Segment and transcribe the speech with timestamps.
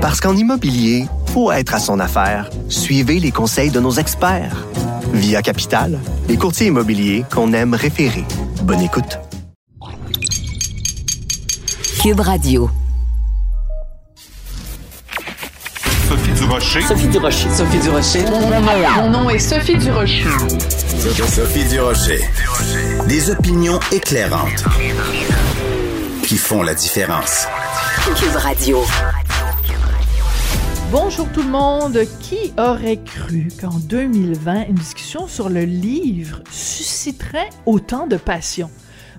[0.00, 2.48] Parce qu'en immobilier, faut être à son affaire.
[2.70, 4.66] Suivez les conseils de nos experts.
[5.12, 8.24] Via Capital, les courtiers immobiliers qu'on aime référer.
[8.62, 9.18] Bonne écoute.
[12.00, 12.70] Cube Radio.
[16.08, 16.80] Sophie Durocher.
[16.80, 17.50] Sophie Durocher.
[17.50, 18.24] Sophie Durocher.
[18.96, 20.24] Mon nom est Sophie Durocher.
[21.28, 22.20] Sophie Durocher.
[23.06, 24.64] Des opinions éclairantes
[26.26, 27.46] qui font la différence.
[28.16, 28.82] Cube Radio.
[30.92, 32.00] Bonjour tout le monde.
[32.20, 38.68] Qui aurait cru qu'en 2020, une discussion sur le livre susciterait autant de passion?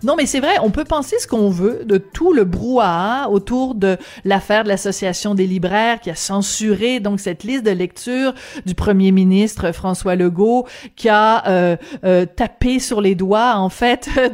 [0.04, 3.76] Non, mais c'est vrai, on peut penser ce qu'on veut de tout le brouhaha autour
[3.76, 8.34] de l'affaire de l'Association des libraires qui a censuré donc cette liste de lecture
[8.66, 10.66] du premier ministre François Legault,
[10.96, 14.10] qui a euh, euh, tapé sur les doigts, en fait,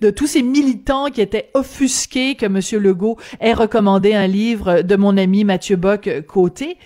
[0.00, 4.96] de, tous ces militants qui étaient offusqués que Monsieur Legault ait recommandé un livre de
[4.96, 6.76] mon ami Mathieu Bock-Côté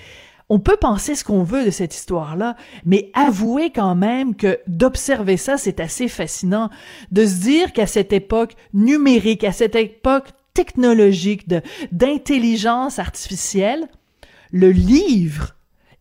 [0.51, 5.37] on peut penser ce qu'on veut de cette histoire-là, mais avouez quand même que d'observer
[5.37, 6.71] ça, c'est assez fascinant.
[7.13, 11.49] De se dire qu'à cette époque numérique, à cette époque technologique
[11.93, 13.89] d'intelligence artificielle,
[14.51, 15.55] le livre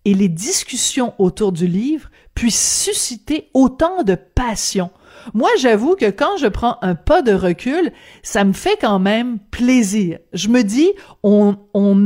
[0.03, 4.89] et les discussions autour du livre puissent susciter autant de passion.
[5.33, 7.91] Moi, j'avoue que quand je prends un pas de recul,
[8.23, 10.19] ça me fait quand même plaisir.
[10.33, 10.91] Je me dis,
[11.23, 11.55] on,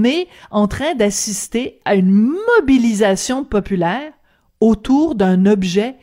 [0.03, 2.11] est en train d'assister à une
[2.57, 4.11] mobilisation populaire
[4.59, 5.95] autour d'un objet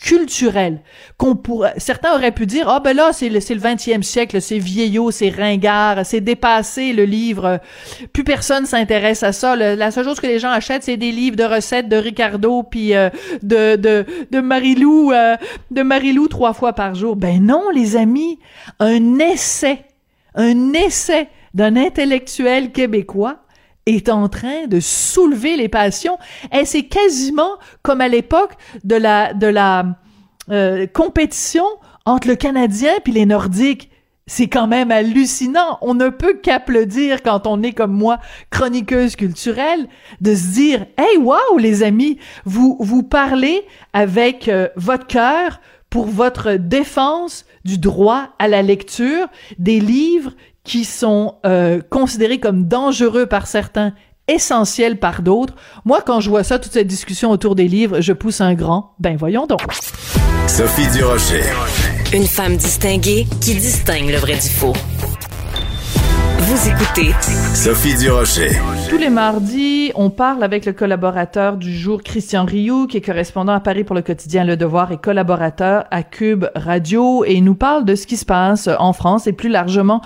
[0.00, 0.80] culturel
[1.16, 4.40] qu'on pourrait certains auraient pu dire ah ben là c'est le c'est le 20e siècle
[4.40, 7.60] c'est vieillot c'est ringard c'est dépassé le livre.
[8.12, 9.56] Plus personne s'intéresse à ça.
[9.56, 12.94] La seule chose que les gens achètent c'est des livres de recettes de Ricardo puis
[12.94, 13.10] euh,
[13.42, 15.36] de de de Marilou euh,
[15.70, 17.16] de Marilou trois fois par jour.
[17.16, 18.38] Ben non les amis
[18.78, 19.84] un essai
[20.34, 23.40] un essai d'un intellectuel québécois
[23.96, 26.18] est en train de soulever les passions.
[26.52, 28.52] Et c'est quasiment comme à l'époque
[28.84, 29.86] de la de la
[30.50, 31.64] euh, compétition
[32.04, 33.90] entre le Canadien puis les Nordiques.
[34.26, 35.78] C'est quand même hallucinant.
[35.80, 38.18] On ne peut qu'applaudir quand on est comme moi,
[38.50, 39.88] chroniqueuse culturelle,
[40.20, 43.64] de se dire, hey, wow, les amis, vous vous parlez
[43.94, 50.32] avec euh, votre cœur pour votre défense du droit à la lecture des livres
[50.68, 53.94] qui sont euh, considérés comme dangereux par certains,
[54.28, 55.54] essentiels par d'autres.
[55.86, 58.92] Moi, quand je vois ça, toute cette discussion autour des livres, je pousse un grand.
[58.98, 59.62] Ben voyons donc.
[60.46, 61.42] Sophie Durocher.
[62.12, 64.74] Une femme distinguée qui distingue le vrai du faux.
[66.40, 67.14] Vous écoutez
[67.54, 68.50] Sophie Durocher.
[68.90, 73.52] Tous les mardis, on parle avec le collaborateur du jour, Christian Rioux, qui est correspondant
[73.52, 77.54] à Paris pour le quotidien Le Devoir et collaborateur à Cube Radio, et il nous
[77.54, 80.02] parle de ce qui se passe en France et plus largement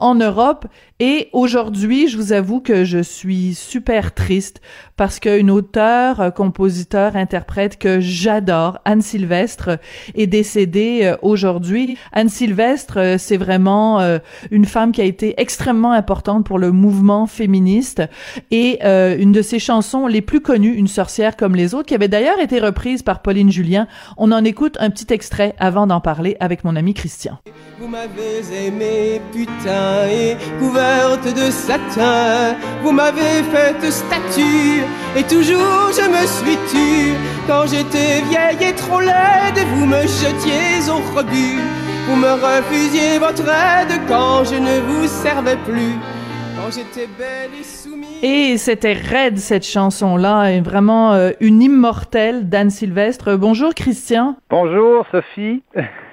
[0.00, 0.68] en Europe.
[0.98, 4.62] Et aujourd'hui, je vous avoue que je suis super triste
[4.96, 9.78] parce qu'une auteure, euh, compositeur, interprète que j'adore, Anne Sylvestre,
[10.14, 11.98] est décédée euh, aujourd'hui.
[12.12, 13.76] Anne Sylvestre, euh, c'est vraiment
[14.50, 18.02] une femme qui a été extrêmement importante pour le mouvement féministe
[18.50, 22.08] et une de ses chansons les plus connues, Une sorcière comme les autres, qui avait
[22.08, 23.86] d'ailleurs été reprise par Pauline Julien.
[24.16, 27.38] On en écoute un petit extrait avant d'en parler avec mon ami Christian.
[30.86, 32.56] Couverte de satin.
[32.82, 34.82] Vous m'avez fait statue,
[35.16, 37.14] et toujours je me suis tue.
[37.46, 41.60] Quand j'étais vieille et trop laide, vous me jetiez au rebut.
[42.08, 45.94] Vous me refusiez votre aide quand je ne vous servais plus.
[46.56, 48.22] Quand j'étais belle et soumise.
[48.22, 53.36] Et c'était raide cette chanson-là, et vraiment euh, une immortelle d'Anne Sylvestre.
[53.36, 54.36] Bonjour Christian.
[54.50, 55.62] Bonjour Sophie.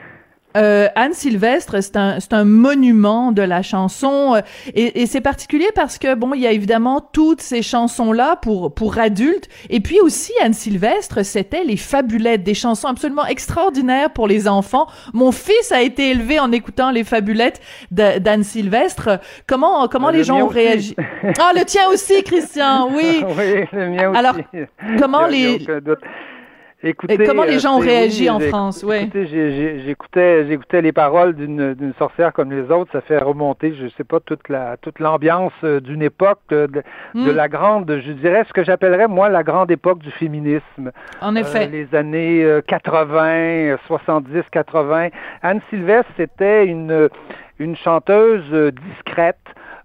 [0.56, 4.42] Euh, Anne Sylvestre, c'est un, c'est un monument de la chanson euh,
[4.74, 8.74] et, et c'est particulier parce que bon, il y a évidemment toutes ces chansons-là pour
[8.74, 14.28] pour adultes et puis aussi Anne Sylvestre, c'était les fabulettes, des chansons absolument extraordinaires pour
[14.28, 14.88] les enfants.
[15.14, 17.62] Mon fils a été élevé en écoutant les fabulettes
[17.92, 19.20] d'Anne Sylvestre.
[19.48, 20.96] Comment comment Le les gens ont réagi?
[21.40, 22.90] Ah, le tien aussi, Christian.
[22.94, 23.24] Oui.
[23.38, 24.20] oui, le mien aussi.
[24.20, 24.36] Alors,
[25.00, 25.66] comment les-.
[26.86, 29.10] Écoutez, Et comment les gens ont réagi oui, en France, ouais.
[29.14, 32.92] J'écoutais, j'écoutais les paroles d'une, sorcière comme les autres.
[32.92, 36.84] Ça fait remonter, je sais pas, toute la, toute l'ambiance euh, d'une époque euh, de,
[37.16, 37.36] de Mm.
[37.36, 40.92] la grande, je dirais ce que j'appellerais moi la grande époque du féminisme.
[41.22, 41.68] En effet.
[41.68, 45.10] Euh, les années euh, 80, euh, 70, 80.
[45.42, 47.10] Anne Sylvestre, c'était une,
[47.60, 49.38] une chanteuse discrète.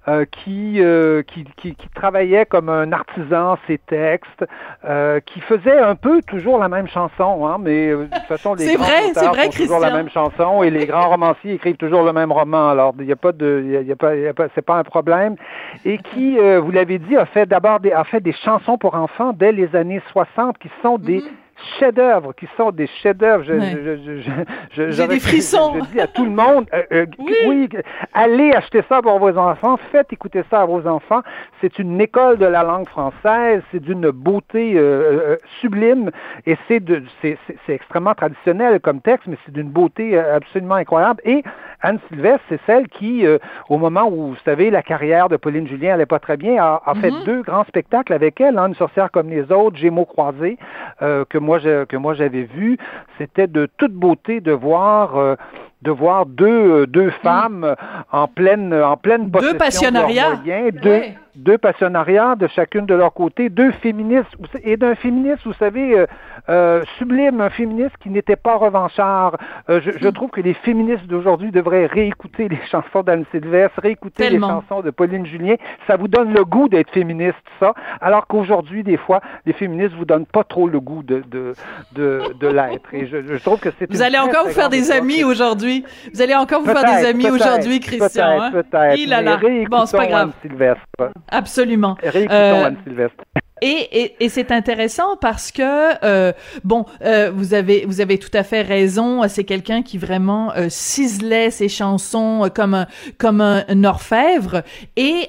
[0.09, 4.45] Euh, qui, euh, qui, qui, qui, travaillait comme un artisan ses textes,
[4.85, 8.75] euh, qui faisait un peu toujours la même chanson, hein, mais de toute façon, les
[8.75, 12.05] grands vrai, auteurs vrai, font toujours la même chanson et les grands romanciers écrivent toujours
[12.05, 12.71] le même roman.
[12.71, 14.77] Alors, il n'y a pas de, il y a pas, y a pas c'est pas
[14.77, 15.37] un problème.
[15.85, 19.33] Et qui, vous l'avez dit, a fait d'abord des, a fait des chansons pour enfants
[19.35, 21.48] dès les années 60 qui sont des Mm-hmm.
[21.79, 23.45] Chefs-d'œuvre, qui sont des chefs-d'œuvre.
[23.45, 23.71] Je, Ouais.
[23.73, 24.31] je, je, je,
[24.73, 25.75] je- J'ai des frissons.
[25.75, 27.35] Je, dis à tout le monde, euh, euh, Oui.
[27.47, 27.69] oui,
[28.15, 31.21] allez acheter ça pour vos enfants, faites écouter ça à vos enfants.
[31.61, 36.11] C'est une école de la langue française, c'est d'une beauté euh, sublime
[36.47, 40.77] et c'est de, c'est, c'est, c'est extrêmement traditionnel comme texte, mais c'est d'une beauté absolument
[40.77, 41.21] incroyable.
[41.25, 41.43] Et
[41.81, 43.39] Anne Sylvestre, c'est celle qui, euh,
[43.69, 46.83] au moment où, vous savez, la carrière de Pauline Julien allait pas très bien, a,
[46.85, 47.25] a fait Mhm.
[47.25, 50.59] deux grands spectacles avec elle, hein, Une sorcière comme les autres, Gémeaux croisés,
[51.03, 52.77] euh, que moi que moi j'avais vu.
[53.17, 55.37] C'était de toute beauté de voir.
[55.83, 56.47] De voir deux,
[56.83, 57.75] euh, deux femmes euh,
[58.13, 60.35] en pleine en pleine possession de leurs passionnariats.
[60.37, 61.17] moyens, deux, Ouais.
[61.37, 64.35] deux passionnariats de chacune de leur côté, deux féministes,
[64.65, 66.07] et d'un féministe, vous savez, euh,
[66.49, 69.37] euh, sublime, un féministe qui n'était pas revanchard.
[69.71, 74.25] Euh, je, je trouve que les féministes d'aujourd'hui devraient réécouter les chansons d'Anne Sylvestre, réécouter
[74.25, 74.47] Tellement.
[74.49, 75.55] les chansons de Pauline Julien.
[75.87, 77.73] Ça vous donne le goût d'être féministe, ça.
[78.01, 81.53] Alors qu'aujourd'hui, des fois, les féministes vous donnent pas trop le goût de, de,
[81.93, 82.93] de, de l'être.
[82.93, 85.68] Et je, je trouve que c'est Vous allez encore vous faire des amis aujourd'hui.
[86.15, 88.41] Vous allez encore vous faire des amis aujourd'hui, Christian.
[88.41, 88.51] hein?
[88.53, 88.99] Peut-être, peut-être.
[88.99, 89.67] Il là mais là.
[89.71, 90.33] Bon, c'est pas grave.
[90.43, 90.83] Sylvestre.
[91.29, 91.97] Absolument.
[92.03, 93.25] Réécoutons Euh, Anne Sylvestre.
[93.61, 96.33] Et, et, et c'est intéressant parce que euh,
[96.63, 99.27] bon, euh, vous avez vous avez tout à fait raison.
[99.27, 102.87] C'est quelqu'un qui vraiment euh, ciselait ses chansons comme un
[103.19, 104.63] comme un, un orfèvre
[104.97, 105.29] et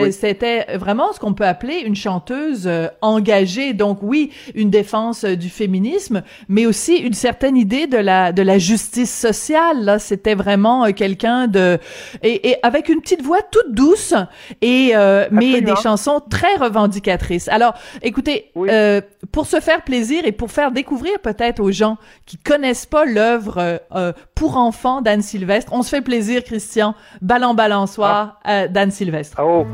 [0.00, 0.10] Oui.
[0.14, 2.66] c'était vraiment ce qu'on peut appeler une chanteuse
[3.02, 3.74] engagée.
[3.74, 8.56] Donc oui, une défense du féminisme, mais aussi une certaine idée de la de la
[8.56, 9.75] justice sociale.
[9.82, 11.78] Là, c'était vraiment euh, quelqu'un de
[12.22, 14.14] et, et avec une petite voix toute douce
[14.62, 15.74] et euh, mais Absolument.
[15.74, 17.48] des chansons très revendicatrices.
[17.48, 18.68] Alors, écoutez, Oui.
[18.70, 19.00] euh,
[19.32, 21.96] pour se faire plaisir et pour faire découvrir peut-être aux gens
[22.26, 26.94] qui connaissent pas l'œuvre euh, pour enfants d'Anne Sylvestre, on se fait plaisir, Christian.
[27.22, 29.40] Ballon balançoire euh, d'Anne Sylvestre.
[29.42, 29.66] Oh,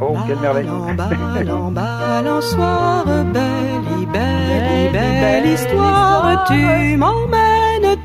[0.00, 0.66] oh, quelle merveille.
[0.66, 0.94] Ballon,
[1.34, 7.55] ballon, balançoire, belle, belle, belle histoire, tu m'emmènes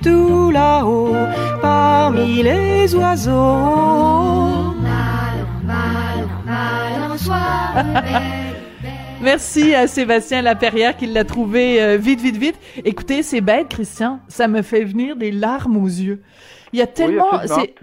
[0.01, 1.15] tout là-haut,
[1.61, 4.71] parmi les oiseaux.
[9.21, 12.55] Merci à Sébastien Laperrière qui l'a trouvé euh, vite, vite, vite.
[12.83, 14.19] Écoutez, c'est bête, Christian.
[14.27, 16.21] Ça me fait venir des larmes aux yeux.
[16.73, 17.29] Il y a tellement,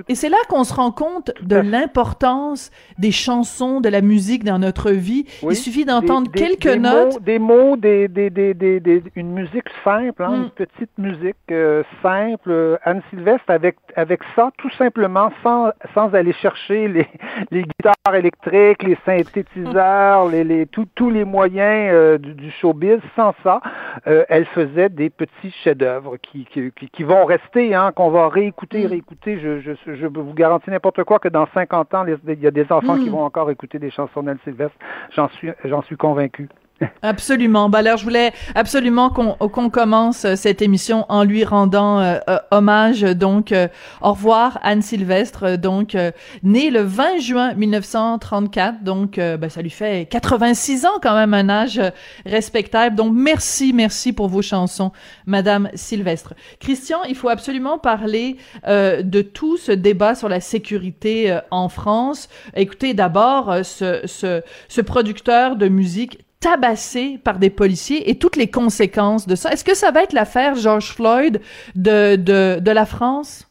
[0.09, 4.59] et c'est là qu'on se rend compte de l'importance des chansons, de la musique dans
[4.59, 5.27] notre vie.
[5.43, 5.55] Oui.
[5.55, 7.15] Il suffit d'entendre quelques des notes.
[7.15, 10.43] Mots, des mots, des, des, des, des, des- une musique simple, hein, Mm.
[10.45, 12.79] une petite musique euh, simple.
[12.85, 17.07] Anne Sylvestre, avec, avec ça, tout simplement, sans, sans aller chercher les,
[17.51, 23.35] les guitares électriques, les synthétiseurs, les, les, tous les moyens euh, du, du showbiz, sans
[23.43, 23.61] ça,
[24.07, 28.29] euh, elle faisait des petits chefs-d'œuvre qui, qui, qui, qui vont rester, hein, qu'on va
[28.29, 29.39] réécouter, Réécouter.
[29.41, 32.71] Je, je, je vous garantis n'importe quoi que dans 50 ans, il y a des
[32.71, 33.03] enfants Mm.
[33.05, 34.77] qui vont encore écouter des chansons d'Anne Sylvestre.
[35.15, 36.49] J'en suis, j'en suis convaincu.
[37.03, 37.69] Absolument.
[37.69, 42.19] Ben alors, je voulais absolument qu'on qu'on commence euh, cette émission en lui rendant euh,
[42.29, 43.01] euh, hommage.
[43.01, 43.67] Donc, euh,
[44.01, 45.45] au revoir Anne Sylvestre.
[45.45, 45.97] euh, Donc,
[46.43, 48.85] née le 20 juin 1934.
[48.85, 51.81] Donc, ben, ça lui fait 86 ans quand même, un âge
[52.25, 52.95] respectable.
[52.95, 54.93] Donc, merci, merci pour vos chansons,
[55.27, 56.35] Madame Sylvestre.
[56.61, 58.37] Christian, il faut absolument parler
[58.67, 62.29] de tout ce débat sur la sécurité en France.
[62.55, 68.51] Écoutez, d'abord, ce, ce, ce producteur de musique tabassé par des policiers et toutes les
[68.51, 69.51] conséquences de ça.
[69.51, 71.41] Est-ce que ça va être l'affaire George Floyd
[71.75, 73.45] de, de, de la France?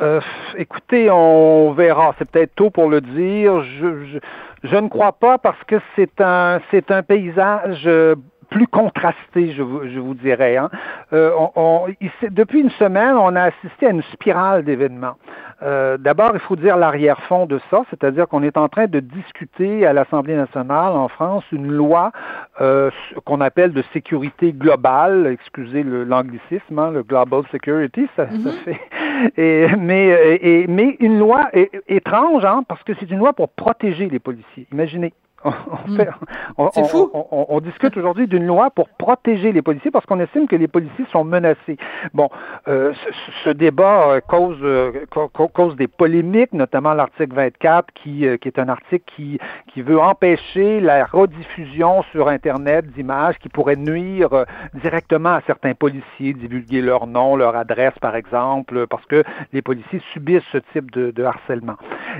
[0.00, 0.20] Euh,
[0.56, 2.14] écoutez, on verra.
[2.18, 3.62] C'est peut-être tôt pour le dire.
[3.62, 4.18] Je, je,
[4.64, 8.16] je ne crois pas parce que c'est un, c'est un paysage euh,
[8.54, 10.56] plus contrasté, je vous, je vous dirais.
[10.56, 10.70] Hein.
[11.12, 15.16] Euh, on, on, il, depuis une semaine, on a assisté à une spirale d'événements.
[15.64, 19.84] Euh, D'abord, il faut dire l'arrière-fond de ça, c'est-à-dire qu'on est en train de discuter
[19.84, 22.12] à l'Assemblée nationale en France une loi
[22.60, 22.92] euh,
[23.24, 28.80] qu'on appelle de sécurité globale, excusez l'anglicisme, hein, le Global Security, ça, ça fait.
[29.36, 31.48] Et, mais, et, mais une loi
[31.88, 34.66] étrange, hein, parce que c'est une loi pour protéger les policiers.
[34.72, 35.12] Imaginez.
[35.68, 35.96] on, Hmm.
[35.96, 36.08] fait-
[36.56, 37.60] on- fou.
[37.60, 41.24] discute aujourd'hui d'une loi pour protéger les policiers parce qu'on estime que les policiers sont
[41.24, 41.76] menacés.
[42.12, 42.28] Bon,
[42.68, 43.10] euh, ce,
[43.44, 48.36] ce débat euh, cause, euh, ca- ca- cause des polémiques, notamment l'article 24 qui, euh,
[48.36, 53.76] qui est un article qui, qui veut empêcher la rediffusion sur Internet d'images qui pourraient
[53.76, 59.22] nuire directement à certains policiers, divulguer leur nom, leur adresse, par exemple, parce que
[59.52, 61.76] les policiers subissent ce type de, de harcèlement.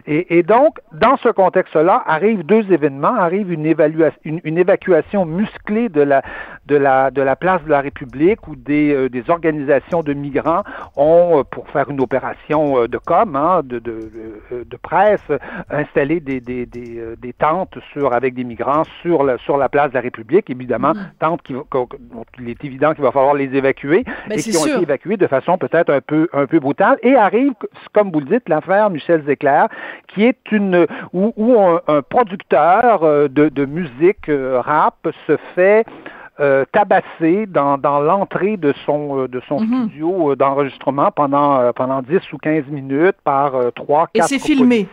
[0.06, 6.00] Et, et donc, dans ce contexte-là, arrivent deux événements, arrive une, une évacuation musclée de
[6.00, 6.22] la,
[6.66, 10.62] de, la, de la place de la République où des, euh, des organisations de migrants
[10.96, 14.10] ont, euh, pour faire une opération euh, de com, hein, de, de,
[14.50, 15.22] de, de presse,
[15.70, 19.68] installé des, des, des, euh, des tentes sur, avec des migrants sur la, sur la
[19.68, 23.54] place de la République, évidemment, tentes qui, dont il est évident qu'il va falloir les
[23.54, 26.98] évacuer Ben, et qui ont été évacués de façon peut-être un peu un peu brutale.
[27.02, 27.52] Et arrive
[27.92, 29.64] comme vous le dites l'affaire Michel Zecler
[30.08, 35.84] qui est une où, où un, un producteur de, de musique rap se fait
[36.40, 39.84] euh, tabasser dans, dans l'entrée de son euh, de son Mhm.
[39.88, 44.28] studio euh, d'enregistrement pendant euh, pendant 10 ou 15 minutes par euh, trois Et quatre
[44.28, 44.88] c'est filmé.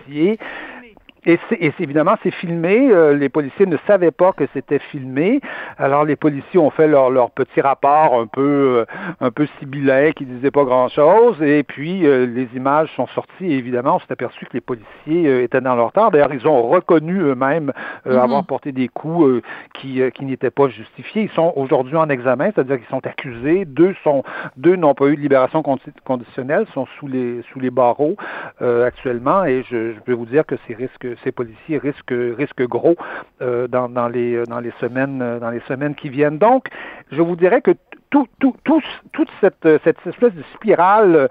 [1.26, 2.90] Et, c'est, et évidemment, c'est filmé.
[2.92, 5.40] Euh, les policiers ne savaient pas que c'était filmé.
[5.78, 8.86] Alors, les policiers ont fait leur, leur petit rapport un peu, euh,
[9.20, 11.42] un peu sibyllin qui disait pas grand-chose.
[11.44, 13.46] Et puis, euh, les images sont sorties.
[13.46, 16.10] Et évidemment, on s'est aperçu que les policiers euh, étaient dans leur tort.
[16.12, 17.72] D'ailleurs, ils ont reconnu eux-mêmes
[18.08, 18.20] euh, Mhm.
[18.20, 19.42] avoir porté des coups euh,
[19.76, 21.24] qui, euh, qui n'étaient pas justifiés.
[21.24, 23.66] Ils sont aujourd'hui en examen, c'est-à-dire qu'ils sont accusés.
[23.66, 24.24] Deux sont,
[24.58, 28.16] deux n'ont pas eu de libération condi- conditionnelle, sont sous les, sous les barreaux
[28.62, 29.46] euh, actuellement.
[29.46, 32.96] Et je, je peux vous dire que ces risques, ces policiers risquent, risquent gros
[33.42, 36.38] euh, dans, dans les, euh, dans les semaines, euh, dans les semaines qui viennent.
[36.38, 36.68] Donc,
[37.12, 37.72] je vous dirais que
[38.10, 38.82] tout, tout, tout-
[39.14, 41.30] toute cette, cette espèce de spirale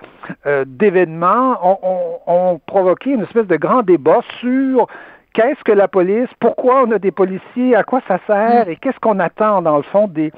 [0.67, 4.87] d'événements ont, ont- ont provoqué une espèce de grand débat sur
[5.33, 8.69] qu'est-ce que la police, pourquoi on a des policiers, à quoi ça sert?
[8.69, 10.33] Et qu'est-ce qu'on attend dans le fond des,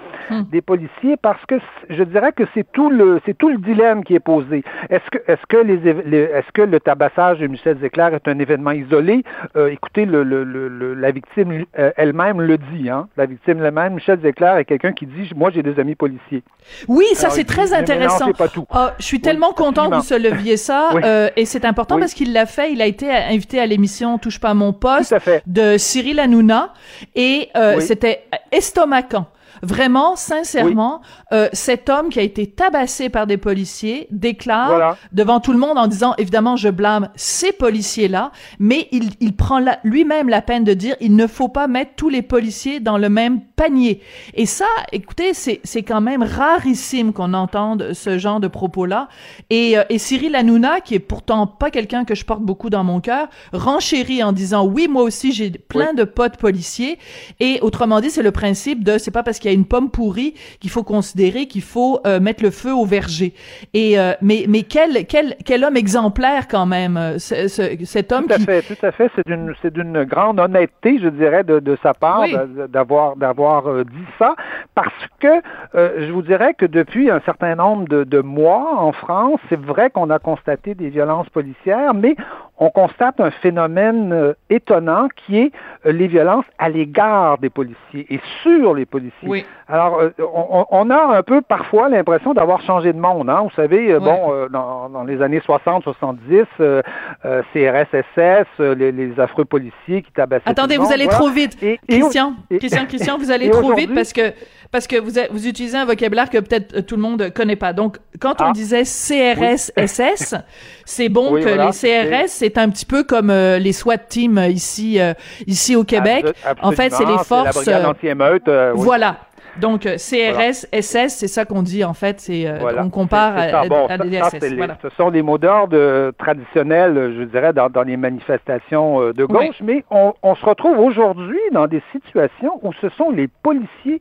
[0.51, 1.17] des policiers?
[1.21, 1.57] Parce que
[1.91, 4.63] je dirais que c'est tout le c'est tout le dilemme qui est posé.
[4.91, 8.73] Est-ce que est-ce que les, est-ce que le tabassage de Michel Zecler est un événement
[8.73, 9.25] isolé?
[9.57, 12.89] Euh, Écoutez, le, le, le- la victime euh, elle-même le dit.
[12.91, 13.09] Hein?
[13.17, 16.43] La victime elle-même, Michel Zecler, est quelqu'un qui dit moi j'ai des amis policiers.
[16.89, 18.27] Oui, ça c'est dit, très intéressant.
[18.27, 18.67] mélangez pas tout.
[18.71, 21.03] Ah, je suis tellement content que vous souleviez ça Oui.
[21.05, 22.01] euh, et c'est important Oui.
[22.03, 22.73] parce qu'il l'a fait.
[22.73, 25.15] Il a été invité à l'émission Touche pas à mon poste
[25.47, 26.75] de Cyril Hanouna
[27.15, 27.83] et euh, Oui.
[27.83, 29.27] c'était estomacant.
[29.63, 34.97] Vraiment, sincèrement, euh, cet homme qui a été tabassé par des policiers déclare Voilà.
[35.13, 39.61] devant tout le monde en disant, évidemment, je blâme ces policiers-là, mais il, il prend
[39.85, 43.09] lui-même la peine de dire, il ne faut pas mettre tous les policiers dans le
[43.09, 44.01] même panier.
[44.35, 49.09] Et ça, écoutez, c'est c'est quand même rarissime qu'on entende ce genre de propos-là.
[49.51, 52.85] Et, euh, et Cyril Hanouna, qui est pourtant pas quelqu'un que je porte beaucoup dans
[52.85, 56.99] mon cœur, renchérit en disant, oui, moi aussi, j'ai plein de potes policiers.
[57.41, 59.91] Et autrement dit, c'est le principe de, c'est pas parce qu'il y a une pomme
[59.91, 63.35] pourrie qu'il faut considérer qu'il faut euh, mettre le feu au verger.
[63.75, 68.13] Et euh, mais mais quel quel quel homme exemplaire quand même, euh, ce- ce- cet
[68.13, 69.11] homme Tout à qui fait, tout à fait.
[69.17, 72.33] C'est d'une, c'est d'une grande honnêteté, je dirais, de, de sa part Oui.
[72.33, 74.37] d'a- d'avoir, d'avoir euh, dit ça,
[74.75, 75.27] parce que
[75.75, 79.61] euh, je vous dirais que depuis un certain nombre de, de mois en France, c'est
[79.61, 82.15] vrai qu'on a constaté des violences policières, mais
[82.65, 85.53] on constate un phénomène euh, étonnant qui est
[85.87, 89.29] euh, les violences à l'égard des policiers et sur les policiers.
[89.29, 89.45] Oui.
[89.69, 93.29] Alors, euh, on, on a un peu parfois l'impression d'avoir changé de monde.
[93.31, 93.41] Hein?
[93.45, 96.83] Vous savez, bon, dans, dans les années 60-70, euh,
[97.25, 100.49] euh, CRS-SS, les, les affreux policiers qui tabassaient.
[100.49, 101.19] Attendez, tout le vous allez voilà.
[101.19, 101.61] trop vite.
[101.63, 104.33] Et- et- Christian, et- Christian, Christian, vous allez trop vite parce que
[104.71, 107.73] parce que vous vous utilisez un vocabulaire que peut-être tout le monde connaît pas.
[107.75, 108.53] Donc quand on Ah.
[108.53, 110.35] disait CRS SS,
[110.85, 113.99] c'est bon Oui, que voilà, les CRS c'est un petit peu comme euh, les SWAT
[113.99, 115.15] teams euh, ici euh,
[115.47, 116.27] ici au Québec.
[116.61, 118.49] En fait, c'est les forces la brigade euh, anti-émeute.
[118.49, 118.85] euh, oui.
[118.85, 119.17] Voilà.
[119.61, 122.83] Donc euh, CRS SS, c'est ça qu'on dit en fait, c'est euh, Voilà.
[122.85, 123.65] on compare C'est- c'est à.
[123.69, 124.41] Bon, à ça- des ça, SS.
[124.41, 124.79] c'est les- voilà.
[124.81, 129.61] Ce sont des mots d'ordre euh, traditionnels, je dirais, dans, dans les manifestations de gauche,
[129.63, 134.01] mais on, on se retrouve aujourd'hui dans des situations où ce sont les policiers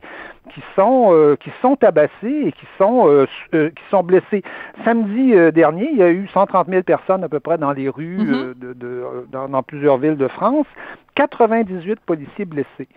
[0.54, 2.10] qui sont euh, qui sont tabassés
[2.46, 4.42] et qui sont euh, euh, qui sont blessés.
[4.84, 8.18] Samedi dernier, il y a eu 130 000 personnes à peu près dans les rues
[8.18, 8.34] Mhm.
[8.34, 10.66] euh, de, de- dans, dans plusieurs villes de France,
[11.14, 12.88] 98 policiers blessés.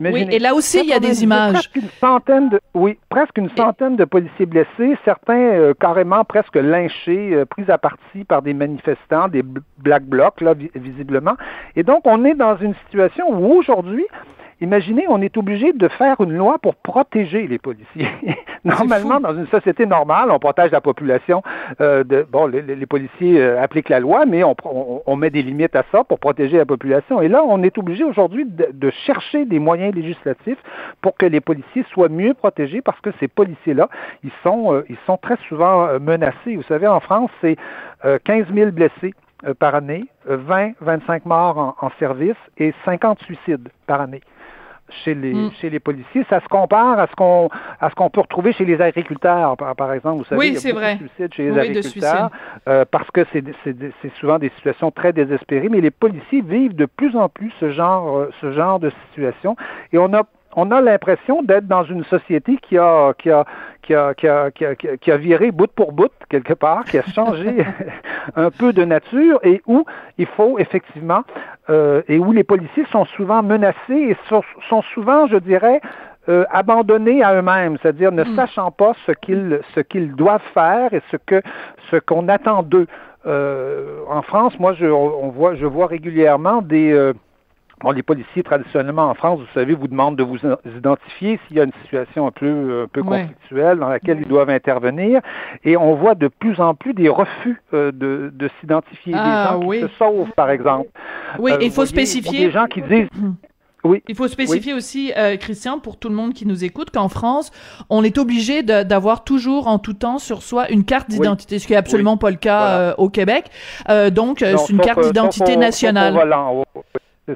[0.00, 1.52] Oui, et là aussi il y a des 98, images.
[1.52, 6.56] Presque une centaine de, oui, presque une centaine de policiers blessés, certains euh, carrément presque
[6.56, 11.34] lynchés, euh, pris à partie par des manifestants, des bl- black blocs, là, vi- visiblement.
[11.76, 14.06] Et donc, on est dans une situation où aujourd'hui,
[14.62, 18.08] imaginez, on est obligé de faire une loi pour protéger les policiers.
[18.64, 21.42] Normalement, dans une société normale, on protège la population.
[21.80, 25.30] Euh, de, bon, les, les policiers euh, appliquent la loi, mais on, on, on, met
[25.30, 27.20] des limites à ça pour protéger la population.
[27.20, 30.58] Et là, on est obligé aujourd'hui de, de, chercher des moyens législatifs
[31.00, 33.88] pour que les policiers soient mieux protégés parce que ces policiers-là,
[34.22, 36.54] ils sont, euh, ils sont très souvent menacés.
[36.54, 37.56] Vous savez, en France, c'est
[38.24, 39.14] 15 000 blessés
[39.58, 44.20] par année, 20, 25 morts en, en, service et 50 suicides par année
[45.04, 45.52] chez les mm.
[45.60, 46.24] chez les policiers.
[46.28, 47.48] Ça se compare à ce qu'on
[47.80, 50.18] à ce qu'on peut retrouver chez les agriculteurs, par, par exemple.
[50.18, 50.94] Vous savez, oui, il y a c'est vrai.
[50.96, 52.30] de suicides chez les oui, agriculteurs
[52.68, 55.68] euh, parce que c'est c'est souvent des situations très désespérées.
[55.68, 59.56] Mais les policiers vivent de plus en plus ce genre euh, ce genre de situation
[59.92, 60.22] et on a
[60.54, 63.44] on a l'impression d'être dans une société qui a, qui a,
[63.82, 66.98] qui a, qui a, qui a, qui a viré bout pour bout, quelque part, qui
[66.98, 67.64] a changé
[68.36, 69.84] un peu de nature et où
[70.18, 71.22] il faut effectivement,
[71.70, 75.80] euh, et où les policiers sont souvent menacés et sont, sont souvent, je dirais,
[76.28, 78.36] euh, abandonnés à eux-mêmes, c'est-à-dire ne mm.
[78.36, 81.42] sachant pas ce qu'ils ce qu'ils doivent faire et ce que
[81.90, 82.86] ce qu'on attend d'eux.
[83.26, 87.12] Euh, en France, moi, je, on voit, je vois régulièrement des euh,
[87.82, 90.38] Bon, les policiers, traditionnellement en France, vous savez, vous demandent de vous
[90.76, 93.22] identifier s'il y a une situation un peu, un peu ouais.
[93.22, 95.20] conflictuelle dans laquelle ils doivent intervenir.
[95.64, 99.14] Et on voit de plus en plus des refus euh, de, de s'identifier.
[99.16, 99.80] Ah, des gens oui.
[99.80, 100.88] qui se sauvent, par exemple.
[101.38, 102.46] Oui, Euh, il faut spécifier.
[102.46, 103.08] Des gens qui disent...
[103.84, 104.00] Oui.
[104.06, 104.78] Il faut spécifier oui.
[104.78, 107.50] aussi, euh, Christian, pour tout le monde qui nous écoute, qu'en France,
[107.90, 111.60] on est obligé d'avoir toujours en tout temps sur soi une carte d'identité, oui.
[111.60, 112.18] ce qui est absolument oui.
[112.20, 113.00] pas le cas voilà.
[113.00, 113.46] au Québec.
[114.12, 116.14] Donc, c'est une carte d'identité nationale.
[116.14, 116.64] Volant,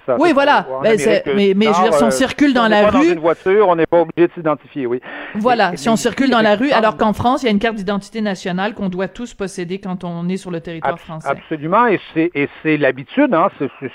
[0.05, 0.17] ça.
[0.19, 0.67] Oui, voilà.
[0.83, 0.99] Ben,
[1.37, 2.93] mais, mais je veux dire, si on circule dans si la on rue.
[2.93, 5.01] dans une voiture, on n'est pas obligé de s'identifier, oui.
[5.37, 5.73] Voilà.
[5.73, 7.77] Et, si on circule dans la rue, alors qu'en France, il y a une carte
[7.77, 11.29] d'identité nationale qu'on doit tous posséder quand on est sur le territoire français.
[11.29, 11.87] Absolument.
[11.87, 13.49] Et c'est, l'habitude, hein.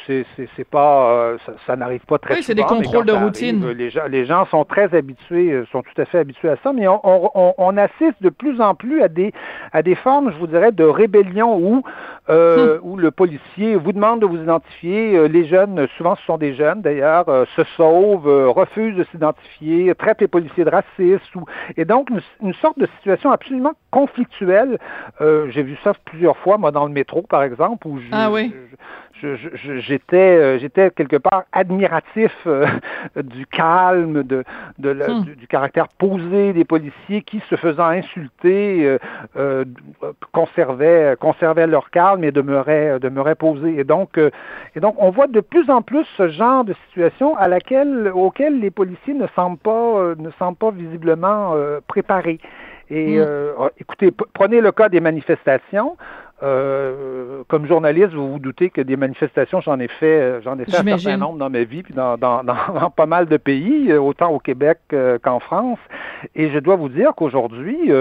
[0.07, 2.53] C'est, pas, euh, ça, ça n'arrive pas très oui, souvent.
[2.53, 3.69] Oui, c'est des contrôles de routine.
[3.71, 6.71] Les, gens, les gens sont très habitués, euh, sont tout à fait habitués à ça,
[6.73, 9.33] mais on, on, on assiste de plus en plus à des,
[9.73, 11.83] à des formes, je vous dirais, de rébellion où,
[12.29, 12.91] euh, hum.
[12.91, 15.15] où le policier vous demande de vous identifier.
[15.15, 19.03] Euh, les jeunes, souvent, ce sont des jeunes d'ailleurs, euh, se sauvent, euh, refusent de
[19.05, 21.23] s'identifier, traitent les policiers de racistes.
[21.77, 22.09] Et donc,
[22.41, 24.79] une, sorte de situation absolument conflictuelle.
[25.19, 28.31] Euh, j'ai vu ça plusieurs fois, moi, dans le métro, par exemple, où je, ah,
[28.31, 28.53] oui.
[29.21, 29.35] je,
[29.79, 32.65] j'étais, euh, j'étais quelque part admiratif euh,
[33.15, 34.43] du calme, de,
[34.79, 35.23] de la, hmm.
[35.23, 38.97] du, du, caractère posé des policiers qui, se faisant insulter,
[39.35, 39.65] euh,
[40.31, 43.77] conservaient, conservaient leur calme et demeuraient, demeuraient posés.
[43.77, 44.17] Et donc,
[44.75, 48.59] et donc, on voit de plus en plus ce genre de situation à laquelle, auquel
[48.59, 51.55] les policiers ne semblent pas, ne semblent pas visiblement
[51.87, 52.39] préparés.
[52.91, 53.25] Et mmh.
[53.25, 55.97] euh, écoutez, prenez le cas des manifestations.
[56.43, 60.77] Euh, comme journaliste, vous vous doutez que des manifestations, j'en ai fait, j'en ai fait
[60.77, 63.93] un certain nombre dans ma vie, puis dans, dans, dans, dans pas mal de pays,
[63.93, 65.79] autant au Québec euh, qu'en France.
[66.35, 67.91] Et je dois vous dire qu'aujourd'hui,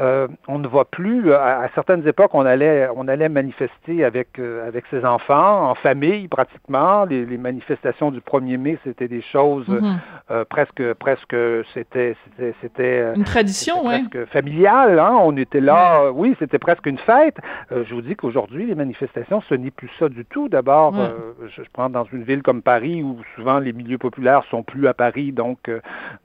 [0.00, 1.32] euh, euh, on ne voit plus.
[1.32, 5.74] À, à, certaines époques, on allait, on allait manifester avec euh, avec ses enfants, en
[5.74, 7.04] famille pratiquement.
[7.04, 9.96] Les, les manifestations du 1er mai, c'était des choses mm -hmm.
[10.30, 11.36] euh, presque, presque,
[11.74, 14.26] c'était, c'était, c'était une tradition, presque ouais.
[14.26, 14.98] familiale.
[14.98, 15.14] Hein?
[15.28, 16.10] On était là, ouais.
[16.20, 17.38] oui, c'était presque une fête.
[17.72, 20.46] Euh, je vous dis qu'aujourd'hui, les manifestations, ce n'est plus ça du tout.
[20.48, 21.10] D'abord, ouais.
[21.56, 24.84] je, je, prends dans une ville comme Paris où souvent les milieux populaires sont plus
[24.92, 25.60] à Paris, donc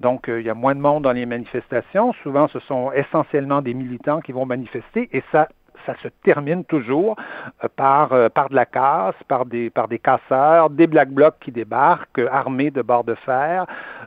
[0.06, 2.08] donc il y a moins de monde dans les manifestations.
[2.24, 5.48] Souvent, ce sont essentiellement des militants qui vont manifester et ça
[5.86, 7.16] ça se termine toujours
[7.64, 11.36] euh, par, euh, par de la casse, par des, par des casseurs, des black blocs
[11.42, 13.66] qui débarquent, euh, armés de barres de fer.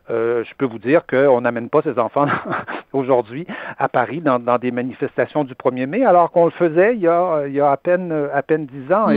[0.08, 2.26] Je peux vous dire qu'on n'amène pas ces enfants
[2.92, 3.46] aujourd'hui
[3.78, 7.08] à Paris dans, dans, des manifestations du 1er mai, alors qu'on le faisait il y
[7.08, 9.08] a, il y a à peine à peine dix ans.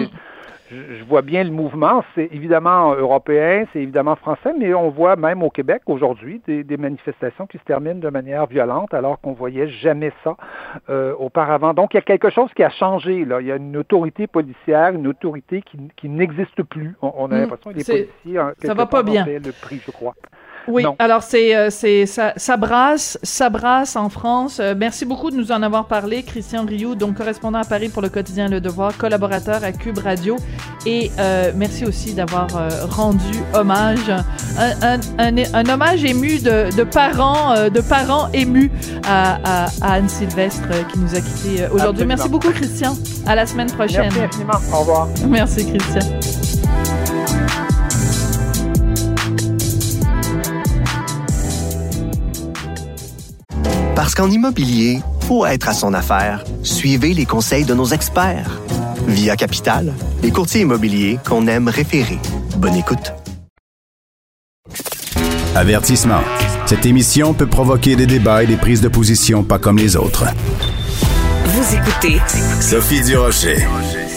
[0.71, 2.03] Je vois bien le mouvement.
[2.15, 6.77] C'est évidemment européen, c'est évidemment français, mais on voit même au Québec aujourd'hui des, des,
[6.77, 10.36] manifestations qui se terminent de manière violente alors qu'on voyait jamais ça
[10.89, 11.73] euh, auparavant.
[11.73, 13.25] Donc il y a quelque chose qui a changé.
[13.25, 13.41] Là.
[13.41, 16.95] Il y a une autorité policière, une autorité qui, qui n'existe plus.
[17.01, 19.25] On, on a l'impression que les policiers ça va pas bien.
[19.25, 20.15] le prix, je crois.
[20.67, 20.95] Oui, non.
[20.99, 24.60] alors c'est euh, c'est ça, ça brasse, ça brasse en France.
[24.60, 28.01] Euh, merci beaucoup de nous en avoir parlé, Christian Rioux, donc correspondant à Paris pour
[28.01, 30.38] le quotidien Le Devoir, collaborateur à Cube Radio,
[30.86, 34.10] et euh, merci aussi d'avoir euh, rendu hommage,
[34.58, 38.71] un, un, un, un, hommage ému de, de parents, euh, de parents émus
[39.06, 42.06] à, à, à Anne Sylvestre qui nous a quittés aujourd'hui.
[42.06, 42.95] Merci beaucoup, Christian.
[43.25, 44.12] À la semaine prochaine.
[44.13, 44.60] Merci infiniment.
[44.73, 45.08] Au revoir.
[45.27, 47.46] Merci, Christian.
[54.08, 58.62] Parce qu'en immobilier, pour être à son affaire, suivez les conseils de nos experts.
[59.06, 59.93] Via Capital,
[60.24, 62.17] les courtiers immobiliers qu'on aime référer.
[62.56, 63.12] Bonne écoute.
[65.56, 66.22] Avertissement.
[66.67, 70.24] Cette émission peut provoquer des débats et des prises de position pas comme les autres.
[71.43, 72.22] Vous écoutez
[72.62, 73.58] Sophie Durocher.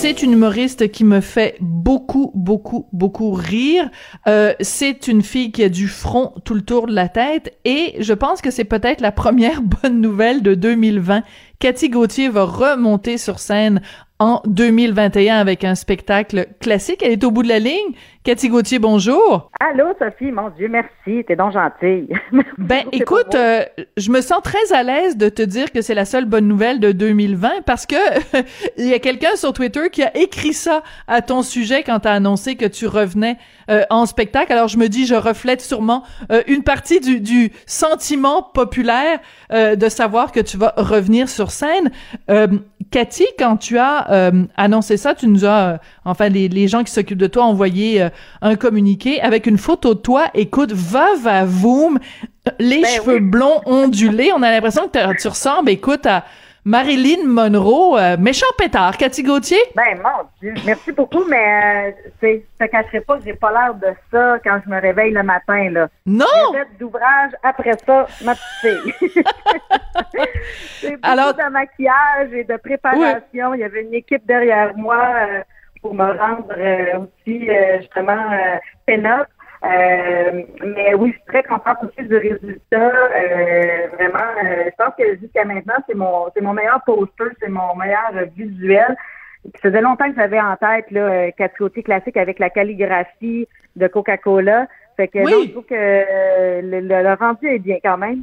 [0.00, 3.90] C'est une humoriste qui me fait beaucoup, beaucoup, beaucoup rire.
[4.26, 7.96] Euh, c'est une fille qui a du front tout le tour de la tête et
[8.00, 11.22] je pense que c'est peut-être la première bonne nouvelle de 2020.
[11.60, 13.82] Cathy Gauthier va remonter sur scène
[14.20, 17.02] en 2021 avec un spectacle classique.
[17.02, 17.94] Elle est au bout de la ligne.
[18.22, 19.50] Cathy Gauthier, bonjour.
[19.60, 22.06] Allô, Sophie, mon Dieu, merci, t'es donc gentille.
[22.58, 23.64] ben, écoute, euh,
[23.96, 26.80] je me sens très à l'aise de te dire que c'est la seule bonne nouvelle
[26.80, 27.96] de 2020 parce que
[28.76, 32.12] il y a quelqu'un sur Twitter qui a écrit ça à ton sujet quand t'as
[32.12, 33.38] annoncé que tu revenais
[33.70, 34.52] euh, en spectacle.
[34.52, 39.18] Alors je me dis, je reflète sûrement euh, une partie du, du sentiment populaire
[39.50, 41.90] de savoir que tu vas revenir sur scène.
[42.90, 47.18] Cathy, quand tu as annoncé ça, tu nous as, enfin les, les gens qui s'occupent
[47.18, 48.08] de toi, envoyé
[48.42, 50.26] un communiqué avec une photo de toi.
[50.34, 51.98] Écoute, va, va, voum,
[52.58, 53.20] les Ben cheveux oui.
[53.20, 54.32] blonds ondulés.
[54.36, 56.24] On a l'impression que tu ressembles, écoute, à
[56.64, 58.96] Marilyn Monroe, euh, méchant pétard.
[58.98, 59.58] Cathy Gauthier?
[59.74, 63.74] Ben, mon Dieu, merci beaucoup, mais euh, je te cacherai pas que j'ai pas l'air
[63.74, 65.88] de ça quand je me réveille le matin, là.
[66.04, 66.26] Non!
[66.52, 69.12] J'ai d'ouvrage après ça, ma petite fille.
[70.80, 73.54] C'est beaucoup Alors- de maquillage et de préparation.
[73.54, 75.42] Il y avait une équipe derrière moi euh,
[75.82, 77.48] pour me rendre euh, aussi,
[77.80, 78.18] justement,
[78.86, 79.26] pin-up.
[79.62, 82.80] Euh, mais oui, je suis très contente aussi du résultat.
[82.80, 87.50] Euh, vraiment, euh, je pense que jusqu'à maintenant, c'est mon c'est mon meilleur poster, c'est
[87.50, 88.96] mon meilleur visuel.
[89.44, 93.46] Ça faisait longtemps que j'avais en tête là, euh, quatre côtés classiques avec la calligraphie
[93.76, 94.66] de Coca-Cola.
[94.96, 95.30] Fait que Oui.
[95.30, 98.22] non, je trouve que euh, le, le- le rendu est bien quand même.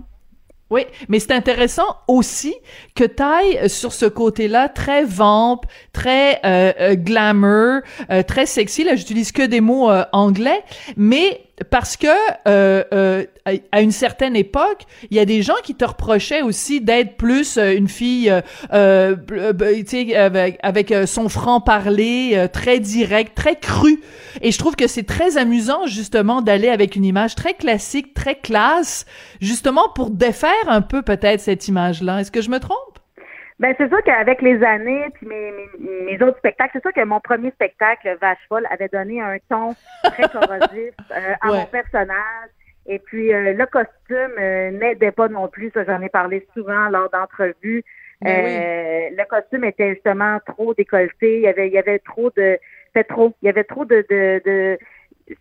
[0.69, 2.53] Oui, mais c'est intéressant aussi
[2.93, 5.61] que t'ailles sur ce côté-là très vamp,
[5.93, 8.83] très euh, euh, glamour, euh, très sexy.
[8.83, 10.61] Là, j'utilise que des mots euh, anglais,
[10.97, 12.07] mais parce que
[12.47, 13.25] euh, euh,
[13.71, 17.57] à- une certaine époque, il y a des gens qui te reprochaient aussi d'être plus
[17.57, 18.41] euh, une fille, euh,
[18.73, 19.15] euh,
[20.15, 24.01] avec, avec euh, son franc parler très direct, très cru.
[24.41, 28.35] Et je trouve que c'est très amusant justement d'aller avec une image très classique, très
[28.35, 29.05] classe,
[29.41, 32.21] justement pour défaire un peu peut-être cette image-là.
[32.21, 32.96] Est-ce que je me trompe?
[33.59, 37.03] Ben c'est sûr qu'avec les années, puis mes, mes, mes autres spectacles, c'est sûr que
[37.03, 41.57] mon premier spectacle, Vache folle, avait donné un ton très corrosif euh, à Ouais.
[41.59, 42.49] mon personnage.
[42.85, 46.87] Et puis euh, le costume euh, n'aidait pas non plus, ça j'en ai parlé souvent
[46.89, 47.83] lors d'entrevues.
[48.21, 52.29] Ben Euh, Le costume était justement trop décolleté, il y avait, il y avait trop
[52.37, 52.57] de,
[53.09, 54.79] trop, il y avait trop de, de, de